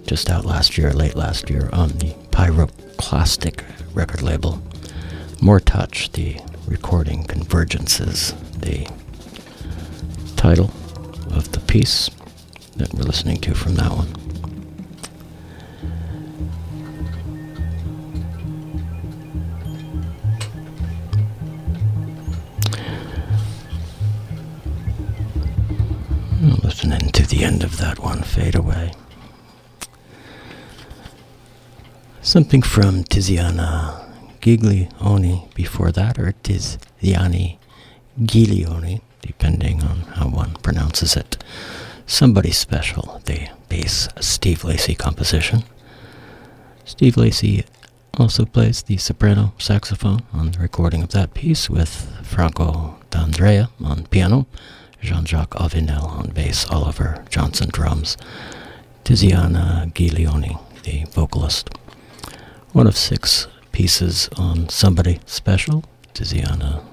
just 0.07 0.31
out 0.31 0.47
last 0.47 0.79
year, 0.79 0.95
late 0.95 1.15
last 1.15 1.51
year, 1.51 1.69
on 1.75 1.91
the 1.99 2.15
Pyroclastic 2.31 3.63
record 3.93 4.23
label. 4.23 4.63
More 5.45 5.61
Touch, 5.61 6.11
the 6.13 6.41
recording 6.67 7.25
Convergences, 7.25 8.33
the 8.61 8.91
title 10.37 10.71
of 11.37 11.53
the 11.53 11.61
piece 11.61 12.09
that 12.77 12.95
we're 12.95 13.03
listening 13.03 13.37
to 13.43 13.55
from 13.55 13.75
that 13.75 13.93
one. 13.93 14.09
Listening 26.63 27.11
to 27.11 27.27
the 27.27 27.45
end 27.45 27.63
of 27.63 27.77
that 27.77 27.99
one 27.99 28.23
fade 28.23 28.55
away. 28.55 28.93
Something 32.23 32.63
from 32.63 33.05
Tiziana 33.05 34.04
Ghiglioni 34.45 35.55
before 35.55 35.91
that, 35.93 36.19
or 36.19 36.35
Tiziani 36.43 37.57
Ghiglioni, 38.21 39.01
depending 39.23 39.83
on 39.83 40.01
how 40.17 40.29
one 40.29 40.53
pronounces 40.63 41.17
it. 41.17 41.43
Somebody 42.07 42.51
Special, 42.51 43.23
the 43.25 43.49
bass 43.71 44.07
Steve 44.21 44.63
Lacy 44.63 44.95
composition. 44.95 45.65
Steve 46.85 47.17
Lacy 47.17 47.65
also 48.19 48.45
plays 48.45 48.83
the 48.83 48.99
soprano 48.99 49.55
saxophone 49.57 50.21
on 50.35 50.51
the 50.51 50.59
recording 50.59 51.03
of 51.03 51.13
that 51.13 51.33
piece 51.33 51.71
with 51.71 52.15
Franco 52.23 52.97
D'Andrea 53.09 53.71
on 53.83 54.05
piano, 54.09 54.47
Jean-Jacques 55.01 55.57
Avenel 55.57 56.05
on 56.05 56.31
bass, 56.33 56.69
Oliver 56.69 57.25
Johnson 57.31 57.71
drums, 57.73 58.19
Tiziana 59.05 59.91
Ghiglioni, 59.95 60.61
the 60.83 61.05
vocalist. 61.13 61.71
One 62.73 62.87
of 62.87 62.97
six 62.99 63.47
pieces 63.75 64.31
on 64.37 64.69
Somebody 64.69 65.19
Special, 65.27 65.83
Tiziana 66.15 66.85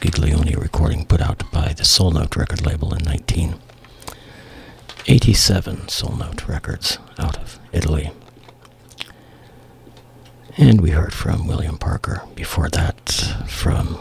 Ghiglioni 0.00 0.56
recording 0.56 1.04
put 1.04 1.20
out 1.20 1.42
by 1.52 1.74
the 1.74 1.84
Soul 1.84 2.12
Note 2.12 2.34
record 2.34 2.64
label 2.64 2.94
in 2.94 3.04
1987, 3.04 5.88
Soul 5.88 6.16
Note 6.16 6.48
Records 6.48 6.96
out 7.18 7.36
of 7.36 7.60
Italy. 7.72 8.10
And 10.56 10.80
we 10.80 10.92
heard 10.92 11.12
from 11.12 11.46
William 11.46 11.76
Parker 11.76 12.22
before 12.34 12.70
that 12.70 13.10
from 13.46 13.98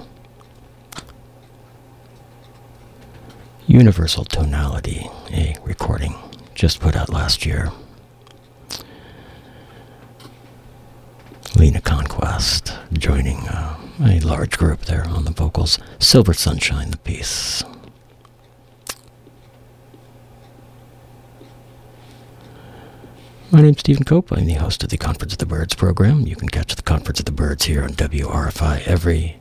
Universal 3.68 4.24
Tonality, 4.24 5.10
a 5.34 5.58
recording 5.66 6.16
just 6.56 6.80
put 6.80 6.96
out 6.96 7.10
last 7.10 7.46
year. 7.46 7.74
Leena 11.56 11.82
Conquest 11.82 12.74
joining 12.94 13.40
uh, 13.48 13.76
a 14.04 14.20
large 14.22 14.58
group 14.58 14.82
there 14.86 15.06
on 15.08 15.26
the 15.26 15.32
vocals. 15.32 15.78
Silver 16.00 16.34
Sunshine, 16.34 16.90
the 16.92 16.98
piece. 16.98 17.64
My 23.52 23.62
name's 23.62 23.80
Stephen 23.80 24.04
Cope. 24.04 24.32
I'm 24.32 24.46
the 24.46 24.54
host 24.54 24.84
of 24.84 24.90
the 24.90 24.98
Conference 24.98 25.34
of 25.34 25.40
the 25.40 25.46
Birds 25.46 25.76
program. 25.76 26.22
You 26.28 26.36
can 26.36 26.50
catch 26.50 26.76
the 26.76 26.84
Conference 26.84 27.20
of 27.20 27.26
the 27.26 27.32
Birds 27.32 27.66
here 27.66 27.84
on 27.84 27.90
WRFI 27.92 28.88
every 28.88 29.38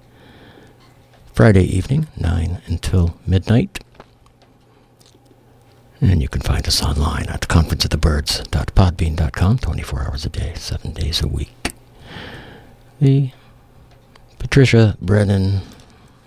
Friday 1.35 1.65
evening, 1.65 2.09
9 2.17 2.63
until 2.67 3.19
midnight. 3.27 3.81
And 6.01 6.23
you 6.23 6.29
can 6.29 6.41
find 6.41 6.67
us 6.67 6.83
online 6.83 7.27
at 7.27 7.43
conferenceofthebirds.podbean.com 7.49 9.59
24 9.59 10.03
hours 10.03 10.25
a 10.25 10.29
day, 10.31 10.53
7 10.55 10.93
days 10.93 11.23
a 11.23 11.29
week. 11.29 11.58
The 13.01 13.31
Patricia 14.41 14.97
Brennan 15.01 15.61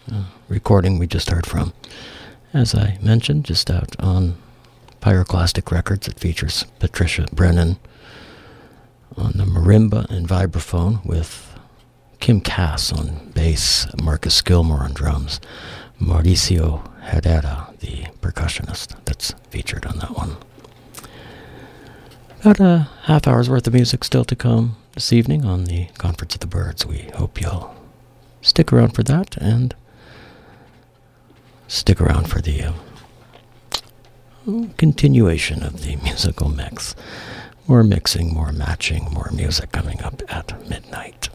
uh, 0.10 0.24
recording 0.48 1.00
we 1.00 1.06
just 1.06 1.30
heard 1.30 1.46
from, 1.46 1.74
as 2.54 2.74
I 2.74 2.98
mentioned, 3.02 3.44
just 3.44 3.70
out 3.70 3.94
on 4.00 4.38
Pyroclastic 5.02 5.70
Records. 5.70 6.08
It 6.08 6.18
features 6.18 6.64
Patricia 6.80 7.28
Brennan 7.34 7.78
on 9.18 9.34
the 9.34 9.44
marimba 9.44 10.10
and 10.10 10.26
vibraphone 10.26 11.06
with 11.06 11.60
Kim 12.22 12.40
Cass 12.40 12.94
on 12.94 13.32
bass, 13.32 13.86
Marcus 14.02 14.42
Gilmore 14.42 14.84
on 14.84 14.94
drums, 14.94 15.42
Mauricio 16.00 16.90
Herrera, 17.02 17.74
the 17.80 18.06
percussionist 18.22 18.96
that's 19.04 19.34
featured 19.50 19.86
on 19.86 20.00
that 20.00 20.16
one. 20.16 20.38
About 22.40 22.62
a 22.62 22.90
half 23.04 23.28
hour's 23.28 23.50
worth 23.50 23.68
of 23.68 23.74
music 23.74 24.06
still 24.06 24.24
to 24.24 24.38
come 24.38 24.78
this 25.02 25.12
evening 25.12 25.44
on 25.44 25.66
the 25.66 25.88
Conference 25.98 26.36
of 26.36 26.42
the 26.42 26.46
Birds. 26.46 26.86
We 26.86 27.10
hope 27.16 27.42
you'll 27.42 27.74
stick 28.44 28.72
around 28.72 28.92
for 28.92 29.02
that 29.02 29.36
and 29.38 29.74
stick 31.68 32.00
around 32.00 32.30
for 32.30 32.40
the 32.40 32.66
uh, 32.66 32.74
continuation 34.78 35.64
of 35.64 35.82
the 35.82 35.96
musical 36.04 36.50
mix. 36.50 36.96
More 37.66 37.84
mixing, 37.84 38.32
more 38.32 38.52
matching, 38.52 39.06
more 39.06 39.32
music 39.34 39.72
coming 39.72 40.04
up 40.04 40.22
at 40.30 40.70
midnight. 40.70 41.30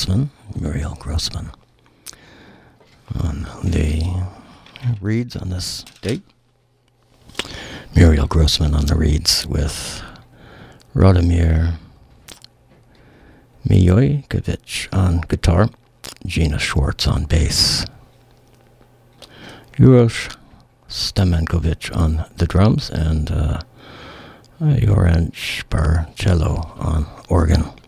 Grossman. 0.00 0.30
Muriel 0.58 0.96
Grossman. 0.98 1.50
On 3.22 3.42
the 3.62 4.24
reads 4.98 5.36
on 5.36 5.50
this 5.50 5.84
date. 6.00 6.22
Muriel 7.94 8.26
Grossman 8.26 8.72
on 8.74 8.86
the 8.86 8.94
reads 8.94 9.46
with 9.46 10.02
Radomir 10.94 11.74
Milojkovic 13.68 14.88
on 14.90 15.20
guitar, 15.28 15.68
Gina 16.24 16.58
Schwarz 16.58 17.06
on 17.06 17.26
bass, 17.26 17.84
Uroš 19.74 20.34
Stamenkovic 20.88 21.94
on 21.94 22.24
the 22.38 22.46
drums, 22.46 22.88
and 22.88 23.30
uh, 23.30 23.60
Llorenç 24.62 25.62
Barceló 25.68 26.74
on 26.82 27.06
organ. 27.28 27.79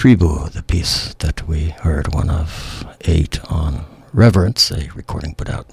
Tribu, 0.00 0.48
the 0.48 0.62
piece 0.62 1.12
that 1.18 1.46
we 1.46 1.74
heard, 1.82 2.14
one 2.14 2.30
of 2.30 2.86
eight 3.02 3.38
on 3.52 3.84
Reverence, 4.14 4.70
a 4.70 4.88
recording 4.94 5.34
put 5.34 5.50
out 5.50 5.66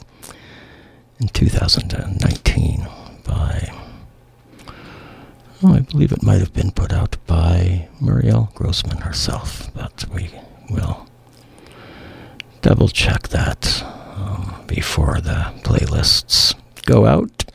in 1.17 1.29
2019 1.29 2.85
by, 3.23 3.71
oh, 5.63 5.73
I 5.73 5.79
believe 5.79 6.11
it 6.11 6.23
might 6.23 6.39
have 6.39 6.51
been 6.53 6.71
put 6.71 6.91
out 6.91 7.15
by 7.25 7.87
Muriel 8.01 8.51
Grossman 8.53 8.97
herself, 8.97 9.73
but 9.73 10.03
we 10.13 10.29
will 10.69 11.07
double 12.61 12.89
check 12.89 13.29
that 13.29 13.81
um, 14.17 14.61
before 14.67 15.21
the 15.21 15.53
playlists 15.63 16.53
go 16.85 17.05
out. 17.05 17.45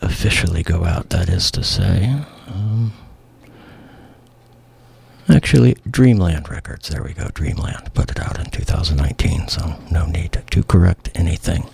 Officially 0.00 0.62
go 0.62 0.86
out, 0.86 1.10
that 1.10 1.28
is 1.28 1.50
to 1.50 1.62
say. 1.62 2.22
Um, 2.46 2.94
actually, 5.28 5.76
Dreamland 5.90 6.48
Records, 6.48 6.88
there 6.88 7.02
we 7.02 7.12
go, 7.12 7.28
Dreamland 7.28 7.92
put 7.94 8.10
it 8.10 8.20
out 8.20 8.38
in 8.38 8.46
2019, 8.50 9.48
so 9.48 9.74
no 9.90 10.06
need 10.06 10.40
to 10.50 10.62
correct 10.62 11.10
anything. 11.14 11.68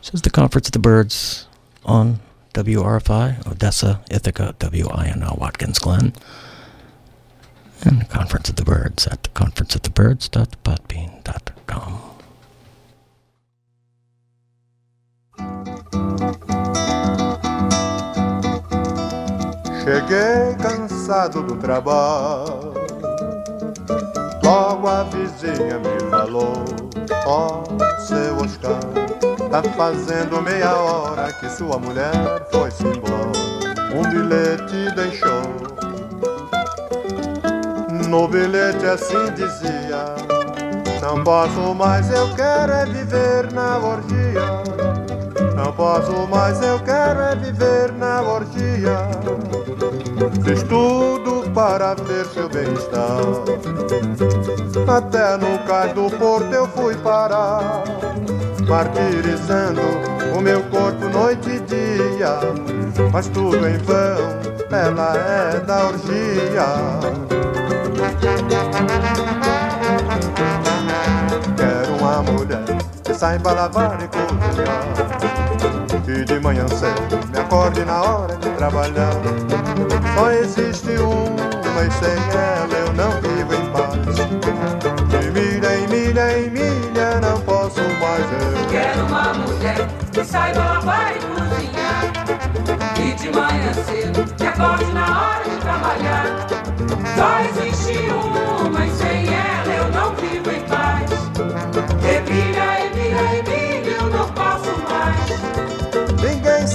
This 0.00 0.14
is 0.14 0.22
the 0.22 0.30
Conference 0.30 0.68
of 0.68 0.72
the 0.72 0.78
Birds 0.78 1.46
on 1.84 2.20
WRFI, 2.54 3.46
Odessa, 3.46 4.00
Ithaca, 4.10 4.54
WINO, 4.58 5.36
Watkins 5.38 5.78
Glen. 5.78 6.14
And 7.82 8.00
the 8.00 8.06
Conference 8.06 8.48
of 8.48 8.56
the 8.56 8.64
Birds 8.64 9.06
at 9.06 9.24
conferenceofthebirds.podbean.com. 9.34 12.00
Cheguei 19.84 20.56
cansado 21.06 21.40
do 21.42 21.56
trabalho. 21.56 22.74
Logo 24.42 24.88
a 24.88 25.04
vizinha 25.04 25.78
me 25.78 26.10
falou: 26.10 26.64
Ó, 27.24 27.62
oh, 27.62 28.00
seu 28.00 28.36
Oscar, 28.36 28.80
tá 29.50 29.62
fazendo 29.76 30.42
meia 30.42 30.74
hora 30.74 31.32
que 31.32 31.48
sua 31.48 31.78
mulher 31.78 32.12
foi-se 32.50 32.82
embora. 32.84 33.30
Um 33.94 34.02
bilhete 34.10 34.94
deixou. 34.96 35.42
No 38.08 38.26
bilhete 38.26 38.84
assim 38.86 39.32
dizia: 39.34 40.16
Não 41.00 41.22
posso 41.22 41.72
mais, 41.74 42.10
eu 42.10 42.34
quero 42.34 42.72
é 42.72 42.84
viver 42.84 43.52
na 43.52 43.78
orgia. 43.78 44.75
Não 45.56 45.72
posso 45.72 46.12
mais, 46.28 46.60
eu 46.60 46.78
quero 46.80 47.18
é 47.18 47.34
viver 47.34 47.90
na 47.92 48.20
orgia. 48.20 49.08
Fiz 50.44 50.62
tudo 50.64 51.50
para 51.54 51.94
ver 51.94 52.26
seu 52.26 52.46
bem-estar. 52.46 53.16
Até 54.86 55.38
no 55.38 55.58
cais 55.66 55.94
do 55.94 56.10
porto 56.18 56.52
eu 56.52 56.68
fui 56.68 56.94
parar, 56.96 57.82
martirizando 58.68 59.80
o 60.36 60.42
meu 60.42 60.62
corpo 60.64 61.08
noite 61.08 61.48
e 61.48 61.60
dia. 61.60 62.38
Mas 63.10 63.26
tudo 63.28 63.66
em 63.66 63.78
vão, 63.78 64.28
ela 64.70 65.16
é 65.16 65.60
da 65.60 65.86
orgia. 65.86 66.66
Quero 71.56 71.96
uma 71.98 72.22
mulher 72.22 72.76
que 73.02 73.14
saiba 73.14 73.52
lavar 73.52 73.98
e 74.02 74.08
cozinhar 74.08 75.45
que 76.06 76.24
de 76.24 76.38
manhã 76.38 76.68
cedo 76.68 77.18
me 77.32 77.38
acorde 77.40 77.84
na 77.84 78.00
hora 78.00 78.36
de 78.36 78.48
trabalhar. 78.50 79.10
Só 80.14 80.30
existe 80.30 80.90
uma 80.98 81.82
e 81.82 81.90
sem 81.90 82.16
ela 82.32 82.74
eu 82.74 82.92
não 82.92 83.10
vivo 83.20 83.52
em 83.52 83.66
paz. 83.72 84.14
De 85.10 85.30
milha 85.32 85.76
em 85.76 85.88
milha 85.88 86.38
em 86.38 86.50
milha 86.50 87.20
não 87.20 87.40
posso 87.40 87.80
mais 88.00 88.22
eu. 88.22 88.66
Quero 88.70 89.04
uma 89.06 89.34
mulher 89.34 89.88
que 90.12 90.24
saiba 90.24 90.60
lavar 90.60 91.12
e 91.16 91.18
cozinhar. 91.18 92.04
E 93.00 93.12
de 93.14 93.30
manhã 93.30 93.74
cedo 93.74 94.24
me 94.38 94.46
acorde 94.46 94.92
na 94.92 95.06
hora 95.20 95.44
de 95.44 95.56
trabalhar. 95.56 96.46
Só 97.16 97.40
existe 97.40 97.98
uma 98.10 98.86
e 98.86 98.90
sem 98.90 99.26
ela 99.26 99.35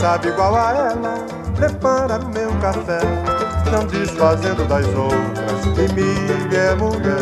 sabe 0.01 0.29
igual 0.29 0.55
a 0.55 0.71
ela, 0.71 1.25
prepara 1.55 2.17
meu 2.33 2.49
café, 2.59 3.01
não 3.71 3.85
desfazendo 3.85 4.65
das 4.65 4.87
outras, 4.87 5.61
que 5.75 5.93
milha 5.93 6.57
é 6.57 6.73
mulher. 6.73 7.21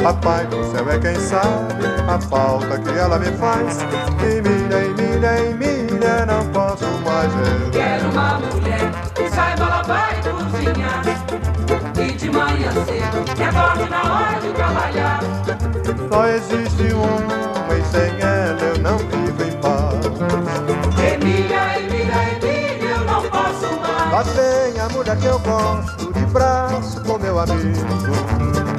Papai 0.00 0.46
do 0.46 0.62
céu 0.70 0.88
é 0.88 0.98
quem 1.00 1.16
sabe 1.16 1.84
a 2.06 2.20
falta 2.20 2.78
que 2.78 2.96
ela 2.96 3.18
me 3.18 3.32
faz, 3.32 3.78
e 4.22 4.40
milha, 4.40 4.84
e 4.84 4.94
milha, 4.94 5.40
e 5.40 5.54
milha, 5.54 6.24
não 6.26 6.46
posso 6.52 6.86
mais 7.04 7.32
ver. 7.34 7.70
Quero 7.72 8.08
uma 8.10 8.38
mulher 8.38 8.92
que 9.12 9.28
saiba 9.30 9.64
lavar 9.64 10.12
e 10.16 10.22
cozinhar. 10.22 11.02
E 11.98 12.12
de 12.12 12.30
manhã 12.30 12.70
cedo 12.70 13.24
me 13.36 13.44
acorde 13.44 13.90
na 13.90 14.02
hora 14.02 14.40
de 14.40 14.52
trabalhar. 14.52 15.20
Só 16.08 16.28
existe 16.28 16.92
uma 16.94 17.74
e 17.74 17.84
sem 17.90 18.20
ela 18.20 18.62
eu 18.62 18.78
não 18.78 18.98
vivo 18.98 19.23
Lá 24.14 24.22
vem 24.22 24.78
a 24.78 24.88
mulher 24.90 25.16
que 25.16 25.26
eu 25.26 25.40
gosto, 25.40 26.12
de 26.12 26.24
braço 26.26 27.00
com 27.02 27.18
meu 27.18 27.36
amigo. 27.36 27.80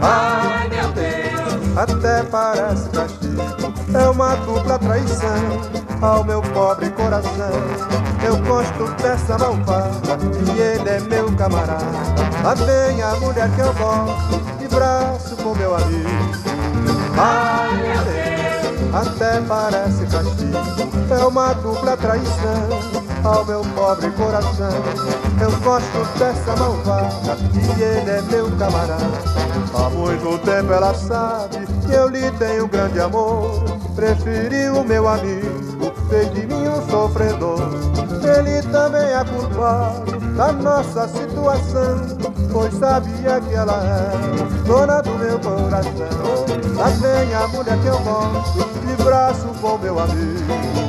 Ai, 0.01 0.69
meu 0.69 0.89
Deus, 0.93 1.77
Até 1.77 2.23
parece 2.23 2.89
castigo, 2.91 3.43
é 3.93 4.09
uma 4.11 4.33
dupla 4.35 4.79
traição 4.79 5.59
ao 6.01 6.23
meu 6.23 6.41
pobre 6.41 6.89
coração. 6.91 7.51
Eu 8.25 8.37
gosto 8.45 8.89
dessa 9.03 9.37
malvada 9.37 10.17
e 10.55 10.57
ele 10.57 10.89
é 10.89 11.01
meu 11.01 11.29
camarada. 11.35 11.83
Lá 12.41 12.53
vem 12.53 13.03
a 13.03 13.15
mulher 13.17 13.51
que 13.55 13.59
eu 13.59 13.73
gosto, 13.73 14.57
de 14.57 14.69
braço 14.69 15.35
com 15.35 15.53
meu 15.53 15.75
amigo. 15.75 16.09
Ai, 17.17 17.73
meu 17.73 18.03
Deus, 18.05 19.05
até 19.05 19.41
parece 19.41 20.05
castigo, 20.05 21.13
é 21.13 21.25
uma 21.25 21.51
dupla 21.55 21.97
traição 21.97 22.94
ao 23.25 23.43
meu 23.45 23.61
pobre 23.75 24.09
coração. 24.11 24.69
Eu 25.41 25.51
gosto 25.61 26.19
dessa 26.19 26.55
malvada 26.55 27.37
e 27.53 27.81
ele 27.81 28.11
é 28.11 28.21
meu 28.21 28.49
camarada. 28.57 29.01
Há 29.73 29.89
muito 29.89 30.37
tempo 30.45 30.71
ela 30.71 30.93
sabe 30.93 31.65
que 31.85 31.93
eu 31.93 32.07
lhe 32.07 32.31
tenho 32.31 32.67
grande 32.67 32.99
amor. 32.99 33.63
Preferi 33.95 34.69
o 34.69 34.83
meu 34.83 35.07
amigo, 35.07 35.91
fez 36.09 36.33
de 36.33 36.45
mim 36.45 36.67
um 36.67 36.89
sofredor. 36.89 37.59
Ele 38.37 38.61
também 38.71 39.01
é 39.01 39.23
culpado 39.23 40.19
da 40.35 40.51
nossa 40.51 41.07
situação, 41.07 42.17
pois 42.51 42.73
sabia 42.73 43.39
que 43.39 43.53
ela 43.53 43.81
é 43.83 44.67
dona 44.67 45.01
do 45.01 45.11
meu 45.11 45.39
coração. 45.39 46.45
Lá 46.75 46.89
vem 46.89 47.33
a 47.33 47.47
mulher 47.47 47.79
que 47.79 47.87
eu 47.87 47.99
gosto, 47.99 48.67
de 48.85 49.03
braço 49.03 49.47
com 49.61 49.77
meu 49.77 49.99
amigo. 49.99 50.84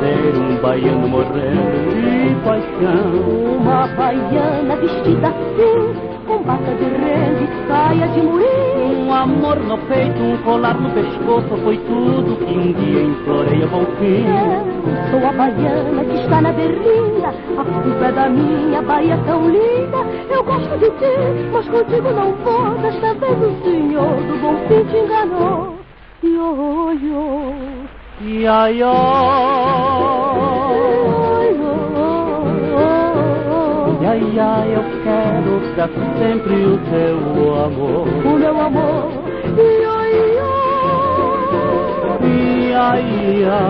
Ser 0.00 0.38
um 0.38 0.56
baiano 0.62 1.08
morrendo 1.08 1.90
de 1.94 2.34
paixão. 2.44 3.58
Uma 3.58 3.86
baiana 3.88 4.76
vestida 4.76 5.28
assim, 5.28 5.94
com 6.26 6.42
bata 6.42 6.72
de 6.74 6.84
renda 6.84 7.42
e 7.42 7.68
saia 7.68 8.08
de 8.08 8.20
murim. 8.20 9.06
Um 9.08 9.14
amor 9.14 9.56
no 9.56 9.78
peito, 9.78 10.22
um 10.22 10.36
colar 10.38 10.74
no 10.80 10.90
pescoço, 10.90 11.56
foi 11.64 11.78
tudo 11.78 12.36
que 12.44 12.52
um 12.52 12.72
dia 12.72 13.02
implorei 13.02 13.62
a 13.62 13.66
bom 13.66 13.84
fim. 13.98 14.24
Sou 15.10 15.26
a 15.26 15.32
baiana 15.32 16.04
que 16.04 16.16
está 16.16 16.40
na 16.42 16.52
berlinda, 16.52 17.28
a 17.28 17.64
culpa 17.64 18.04
é 18.04 18.12
da 18.12 18.28
minha 18.28 18.82
Bahia 18.82 19.14
é 19.14 19.16
tão 19.26 19.48
linda. 19.48 19.98
Eu 20.30 20.44
gosto 20.44 20.78
de 20.78 20.90
ti, 20.90 21.50
mas 21.52 21.68
contigo 21.68 22.10
não 22.10 22.32
vou, 22.44 22.78
desta 22.78 23.14
vez 23.14 23.38
o 23.38 23.62
senhor 23.64 24.16
do 24.16 24.40
bom 24.40 24.56
fim 24.68 24.84
te 24.84 24.96
enganou. 24.96 25.78
Yo, 26.22 26.92
yo, 26.92 27.62
yo, 28.20 28.66
yo. 28.68 29.57
guarda 35.78 35.90
sempre 36.18 36.54
o 36.66 36.76
teu 36.90 37.16
amor. 37.64 38.08
O 38.24 38.36
meu 38.36 38.60
amor, 38.60 39.12
ia, 39.56 39.96
ia, 40.10 40.50
ia, 42.26 43.00
ia. 43.00 43.60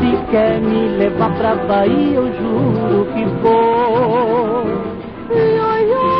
Se 0.00 0.10
quer 0.30 0.60
me 0.60 0.80
levar 0.98 1.32
pra 1.38 1.54
Bahia, 1.54 2.16
eu 2.16 2.26
juro 2.26 3.06
que 3.14 3.24
vou. 3.40 4.64
Ia, 5.30 5.80
ia, 5.80 6.18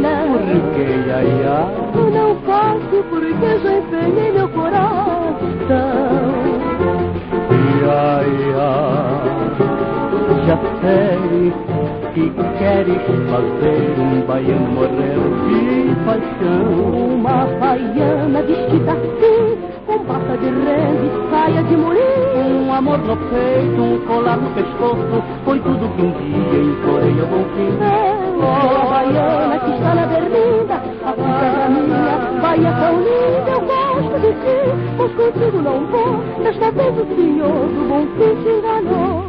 não. 0.00 0.26
Porque, 0.38 0.84
ia, 1.08 1.18
ia. 1.24 1.58
Eu 1.94 2.06
não 2.10 2.30
posso, 2.36 2.96
porque 3.10 3.48
já 3.58 3.72
empenhei 3.78 4.30
meu 4.30 4.48
coração. 4.50 5.08
Ia, 7.50 8.22
ia 8.28 9.07
já 10.48 10.56
sei 10.80 11.52
que 12.14 12.30
queres 12.58 13.02
fazer 13.28 14.00
um 14.00 14.26
baiano 14.26 14.72
morrer 14.72 15.12
de 15.46 15.94
paixão. 16.06 17.16
Uma 17.16 17.44
baiana 17.60 18.42
vestida 18.42 18.92
assim, 18.92 19.58
com 19.84 19.98
pata 20.06 20.38
de 20.38 20.46
rede, 20.46 21.30
saia 21.30 21.62
de 21.64 21.76
morim. 21.76 21.98
Um 22.34 22.72
amor 22.72 22.98
no 22.98 23.14
peito, 23.14 23.82
um 23.82 23.98
colar 24.06 24.38
no 24.38 24.48
pescoço, 24.54 25.22
foi 25.44 25.58
tudo 25.60 25.86
que 25.94 26.02
um 26.02 26.12
dia 26.12 26.62
implorei 26.62 27.20
ao 27.20 27.26
bom 27.26 27.44
fim. 27.54 27.68
É, 27.84 28.88
baiana 28.88 29.58
que 29.58 29.70
está 29.72 29.94
na 29.94 30.06
berlinda, 30.06 30.74
a 31.04 31.12
filha 31.12 31.68
minha, 31.68 32.40
baia 32.40 32.72
tão 32.72 32.96
linda, 33.00 33.50
eu 33.50 33.60
gosto 33.60 34.18
de 34.20 34.32
ti, 34.32 34.56
mas 34.96 35.12
contigo 35.12 35.58
não 35.60 35.86
vou, 35.88 36.42
desta 36.42 36.70
vez 36.70 36.94
o 36.96 37.04
senhor 37.14 37.68
do 37.68 37.88
bom 37.88 38.06
fim 38.16 38.42
te 38.42 38.48
enganou. 38.48 39.27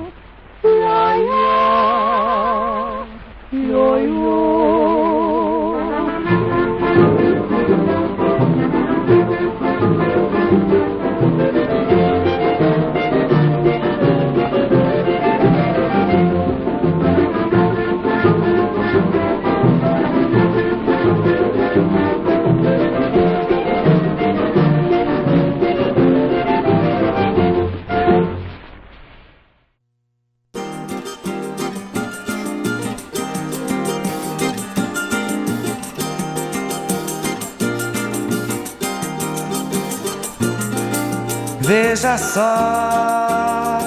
Só, 42.20 43.80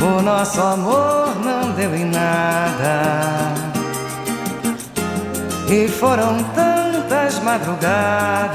o 0.00 0.22
nosso 0.22 0.60
amor 0.60 1.28
não 1.44 1.70
deu 1.72 1.94
em 1.94 2.04
nada. 2.04 3.54
E 5.68 5.86
foram 5.86 6.42
tantas 6.54 7.38
madrugadas, 7.40 8.50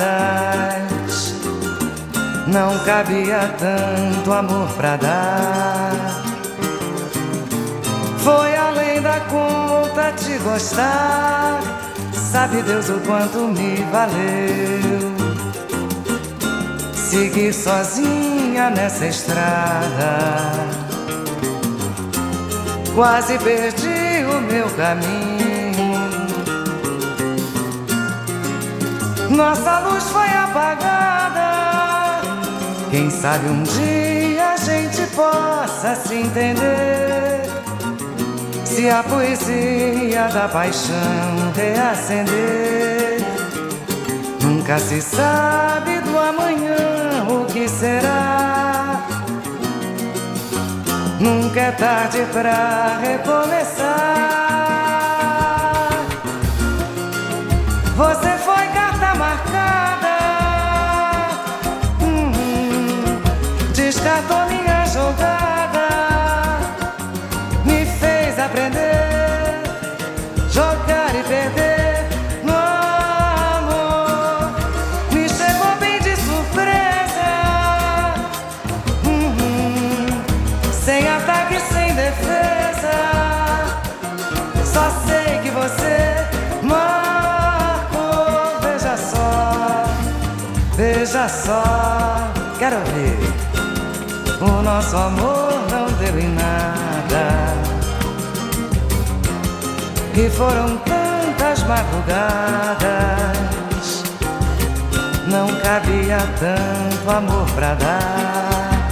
não 2.47 2.77
cabia 2.79 3.53
tanto 3.57 4.33
amor 4.33 4.67
pra 4.75 4.97
dar. 4.97 5.93
Foi 8.17 8.55
além 8.55 9.01
da 9.01 9.19
conta 9.21 10.11
te 10.13 10.37
gostar, 10.39 11.59
sabe 12.13 12.61
Deus 12.63 12.89
o 12.89 12.99
quanto 13.01 13.39
me 13.39 13.75
valeu 13.91 15.22
seguir 17.13 17.53
sozinha 17.53 18.71
nessa 18.71 19.05
estrada. 19.05 20.51
Quase 22.95 23.37
perdi 23.37 24.25
o 24.25 24.41
meu 24.41 24.67
caminho. 24.71 25.93
Nossa 29.29 29.79
luz 29.79 30.03
foi 30.05 30.27
apagada. 30.27 32.21
Quem 32.89 33.11
sabe 33.11 33.47
um 33.47 33.61
dia 33.61 34.53
a 34.53 34.57
gente 34.57 35.05
possa 35.15 35.95
se 35.95 36.15
entender. 36.15 37.43
Se 38.65 38.89
a 38.89 39.03
poesia 39.03 40.29
da 40.33 40.47
paixão 40.47 41.51
reacender. 41.55 43.21
Nunca 44.41 44.79
se 44.79 44.99
sabe 44.99 45.92
será. 47.83 49.05
Nunca 51.19 51.59
é 51.59 51.71
tarde 51.71 52.25
pra 52.31 52.97
recomeçar. 53.01 54.13
Você 57.97 58.37
só, 91.45 92.31
quero 92.57 92.77
ver. 92.91 93.19
O 94.41 94.61
nosso 94.61 94.95
amor 94.95 95.53
não 95.69 95.85
deu 95.97 96.19
em 96.19 96.29
nada. 96.29 97.53
E 100.15 100.29
foram 100.29 100.77
tantas 100.77 101.63
madrugadas. 101.63 102.83
Não 105.27 105.47
cabia 105.61 106.19
tanto 106.39 107.09
amor 107.09 107.45
pra 107.55 107.73
dar. 107.75 108.89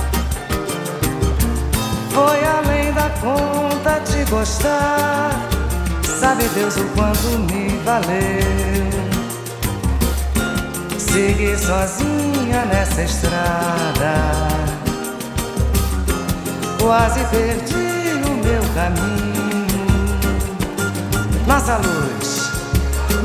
Foi 2.12 2.44
além 2.44 2.92
da 2.94 3.10
conta 3.22 4.02
te 4.02 4.30
gostar. 4.30 5.32
Sabe 6.20 6.44
Deus 6.56 6.78
o 6.78 6.86
quanto 6.96 7.28
me 7.52 7.70
valeu 7.84 9.11
seguir 11.12 11.58
sozinha 11.60 12.66
nessa 12.66 13.04
estrada. 13.04 14.14
Quase 16.80 17.20
perdi 17.26 18.24
o 18.26 18.34
meu 18.46 18.64
caminho. 18.74 19.32
Nossa 21.46 21.78
luz, 21.78 22.52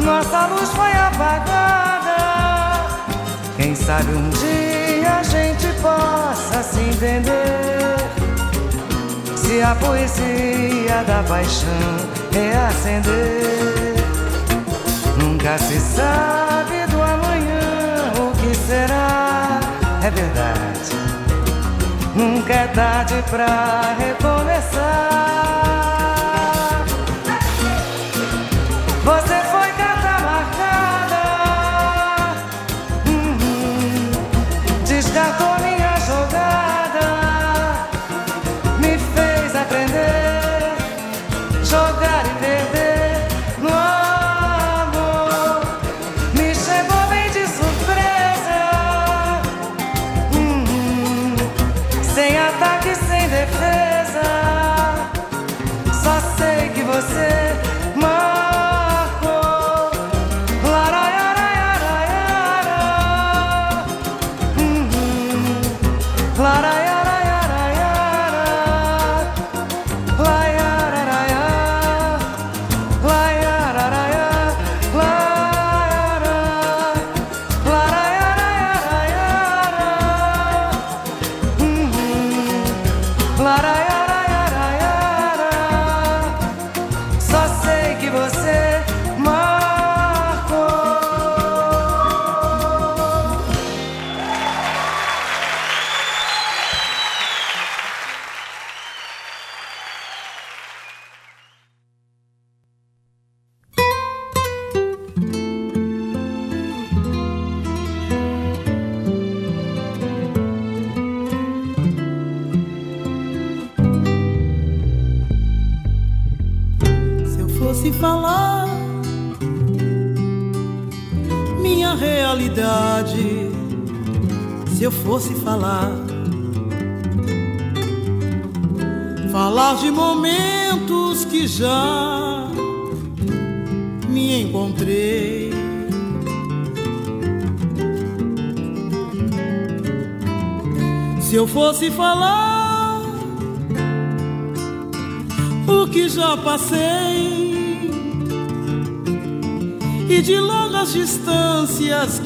nossa 0.04 0.46
luz 0.46 0.68
foi 0.70 0.92
apagada. 0.92 2.16
Quem 3.56 3.74
sabe 3.74 4.12
um 4.12 4.30
dia 4.30 5.18
a 5.20 5.22
gente 5.22 5.68
possa 5.80 6.62
se 6.62 6.80
entender. 6.80 7.96
Se 9.36 9.62
a 9.62 9.74
poesia 9.76 11.04
da 11.06 11.22
paixão 11.22 11.68
reacender, 12.32 13.94
nunca 15.18 15.56
se 15.56 15.78
sabe 15.78 16.75
Nunca 22.14 22.52
é 22.52 22.66
tarde 22.68 23.22
pra 23.30 23.94
recomeçar. 23.98 25.35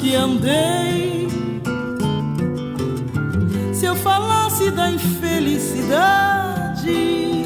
Que 0.01 0.15
andei, 0.15 1.27
se 3.71 3.85
eu 3.85 3.95
falasse 3.95 4.71
da 4.71 4.89
infelicidade. 4.89 7.45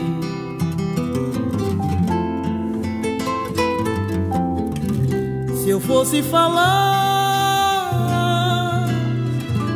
Se 5.58 5.70
eu 5.70 5.82
fosse 5.82 6.22
falar 6.22 6.56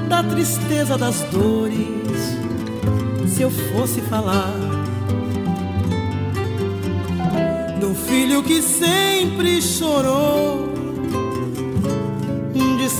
da 0.08 0.24
tristeza 0.24 0.98
das 0.98 1.22
dores, 1.32 2.38
se 3.27 3.41
eu 3.41 3.51
fosse 3.51 3.99
falar 4.01 4.53
do 7.82 7.93
filho 7.93 8.41
que 8.41 8.61
sempre 8.61 9.61
chorou 9.61 10.28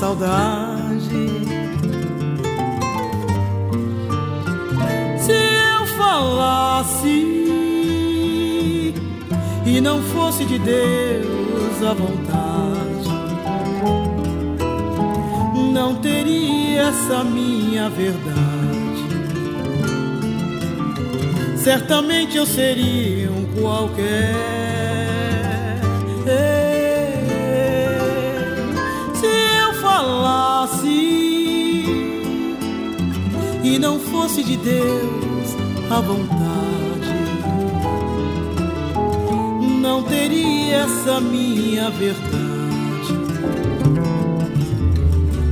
saudade. 0.00 1.28
Se 5.18 5.32
eu 5.32 5.86
falasse 5.98 7.06
e 9.66 9.80
não 9.82 10.02
fosse 10.02 10.46
de 10.46 10.58
Deus 10.58 11.82
a 11.82 11.92
vontade 11.92 13.10
não 15.70 15.96
teria 15.96 16.88
essa 16.88 17.22
minha 17.22 17.90
verdade. 17.90 18.40
Certamente 21.56 22.38
eu 22.38 22.46
seria 22.46 23.30
um 23.30 23.44
qualquer. 23.60 24.50
Não 33.80 33.98
fosse 33.98 34.44
de 34.44 34.58
Deus 34.58 35.56
a 35.90 36.00
vontade, 36.00 37.10
não 39.80 40.02
teria 40.02 40.76
essa 40.76 41.20
minha 41.20 41.90
verdade. 41.90 42.50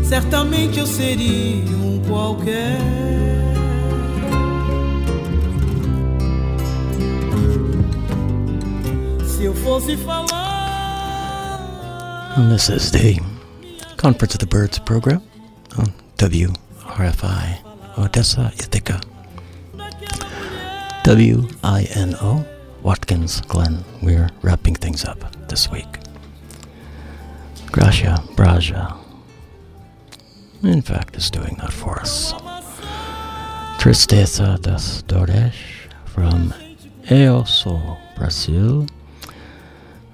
certamente 0.05 0.79
eu 0.79 0.87
seria 0.87 1.77
um 1.77 2.03
qualquer. 2.07 2.79
Se 9.27 9.45
eu 9.45 9.55
fosse 9.55 9.97
falar. 9.97 10.29
And 12.37 12.51
this 12.51 12.69
Conference 13.97 14.35
of 14.35 14.39
the 14.39 14.47
Birds 14.47 14.79
program 14.79 15.23
on 15.77 15.93
WRFI 16.19 17.68
Odessa 17.99 18.53
Ithaca. 18.59 19.01
WINO 21.05 22.47
Watkins 22.83 23.41
Glen. 23.43 23.85
We're 24.03 24.31
wrapping 24.43 24.75
things 24.77 25.05
up 25.05 25.19
this 25.49 25.71
week. 25.71 25.99
Gracia 27.73 28.23
Braja 28.37 28.99
in 30.63 30.83
fact, 30.83 31.17
is 31.17 31.31
doing 31.31 31.57
that 31.61 31.73
for 31.73 32.01
us. 32.01 32.33
Tristeza 33.79 34.61
das 34.61 35.03
Dores 35.03 35.55
from 36.05 36.53
Eoso, 37.05 37.97
Brazil. 38.17 38.87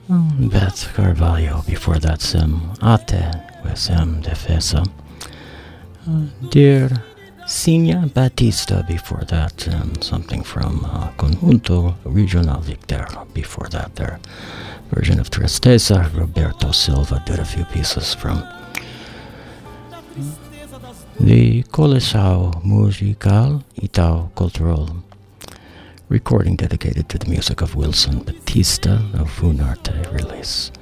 Um, 0.09 0.51
Beth 0.53 0.93
Carvalho, 0.95 1.63
before 1.67 1.99
that, 1.99 2.21
Sim 2.21 2.73
Ate 2.83 3.25
with 3.65 3.79
Sam 3.79 4.21
Defesa. 4.21 4.85
Uh, 6.07 6.27
dear 6.51 6.91
Sinia 7.55 8.13
Batista, 8.13 8.83
before 8.83 9.23
that, 9.29 9.69
and 9.69 10.03
something 10.03 10.43
from 10.43 10.85
uh, 10.85 11.13
Conjunto 11.17 11.95
Regional 12.05 12.61
Victor, 12.61 13.07
before 13.33 13.69
that, 13.69 13.95
their 13.95 14.19
version 14.91 15.21
of 15.21 15.31
Tristeza. 15.31 16.13
Roberto 16.19 16.73
Silva 16.73 17.23
did 17.25 17.39
a 17.39 17.45
few 17.45 17.65
pieces 17.67 18.13
from 18.13 18.43
the 21.21 21.63
Coleção 21.71 22.61
Musical 22.65 23.63
Itaú 23.81 24.35
Cultural 24.35 24.89
recording 26.09 26.57
dedicated 26.57 27.09
to 27.09 27.19
the 27.19 27.31
music 27.31 27.63
of 27.63 27.77
Wilson 27.77 28.25
Batista 28.25 28.97
of 29.15 29.31
Funarte 29.31 30.13
release. 30.13 30.73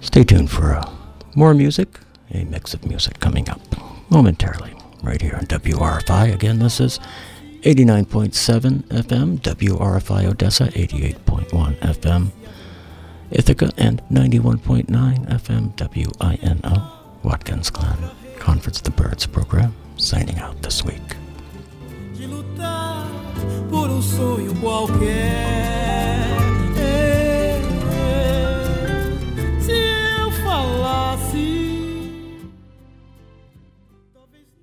Stay 0.00 0.22
tuned 0.22 0.52
for 0.52 0.76
uh, 0.76 0.88
more 1.34 1.52
music, 1.52 1.98
a 2.30 2.44
mix 2.44 2.74
of 2.74 2.86
music 2.86 3.18
coming 3.18 3.50
up 3.50 3.60
momentarily 4.08 4.75
right 5.06 5.22
here 5.22 5.36
on 5.36 5.46
WRFI. 5.46 6.34
Again, 6.34 6.58
this 6.58 6.80
is 6.80 6.98
89.7 7.62 8.82
FM, 8.88 9.38
WRFI 9.38 10.24
Odessa, 10.26 10.66
88.1 10.66 11.78
FM, 11.78 12.30
Ithaca, 13.30 13.70
and 13.76 14.02
91.9 14.10 14.86
FM, 15.28 15.74
WINO, 15.76 16.92
Watkins 17.22 17.70
Glen. 17.70 18.10
Conference 18.38 18.80
the 18.80 18.90
Birds 18.90 19.26
program, 19.26 19.74
signing 19.96 20.38
out 20.38 20.60
this 20.62 20.84
week. 20.84 21.16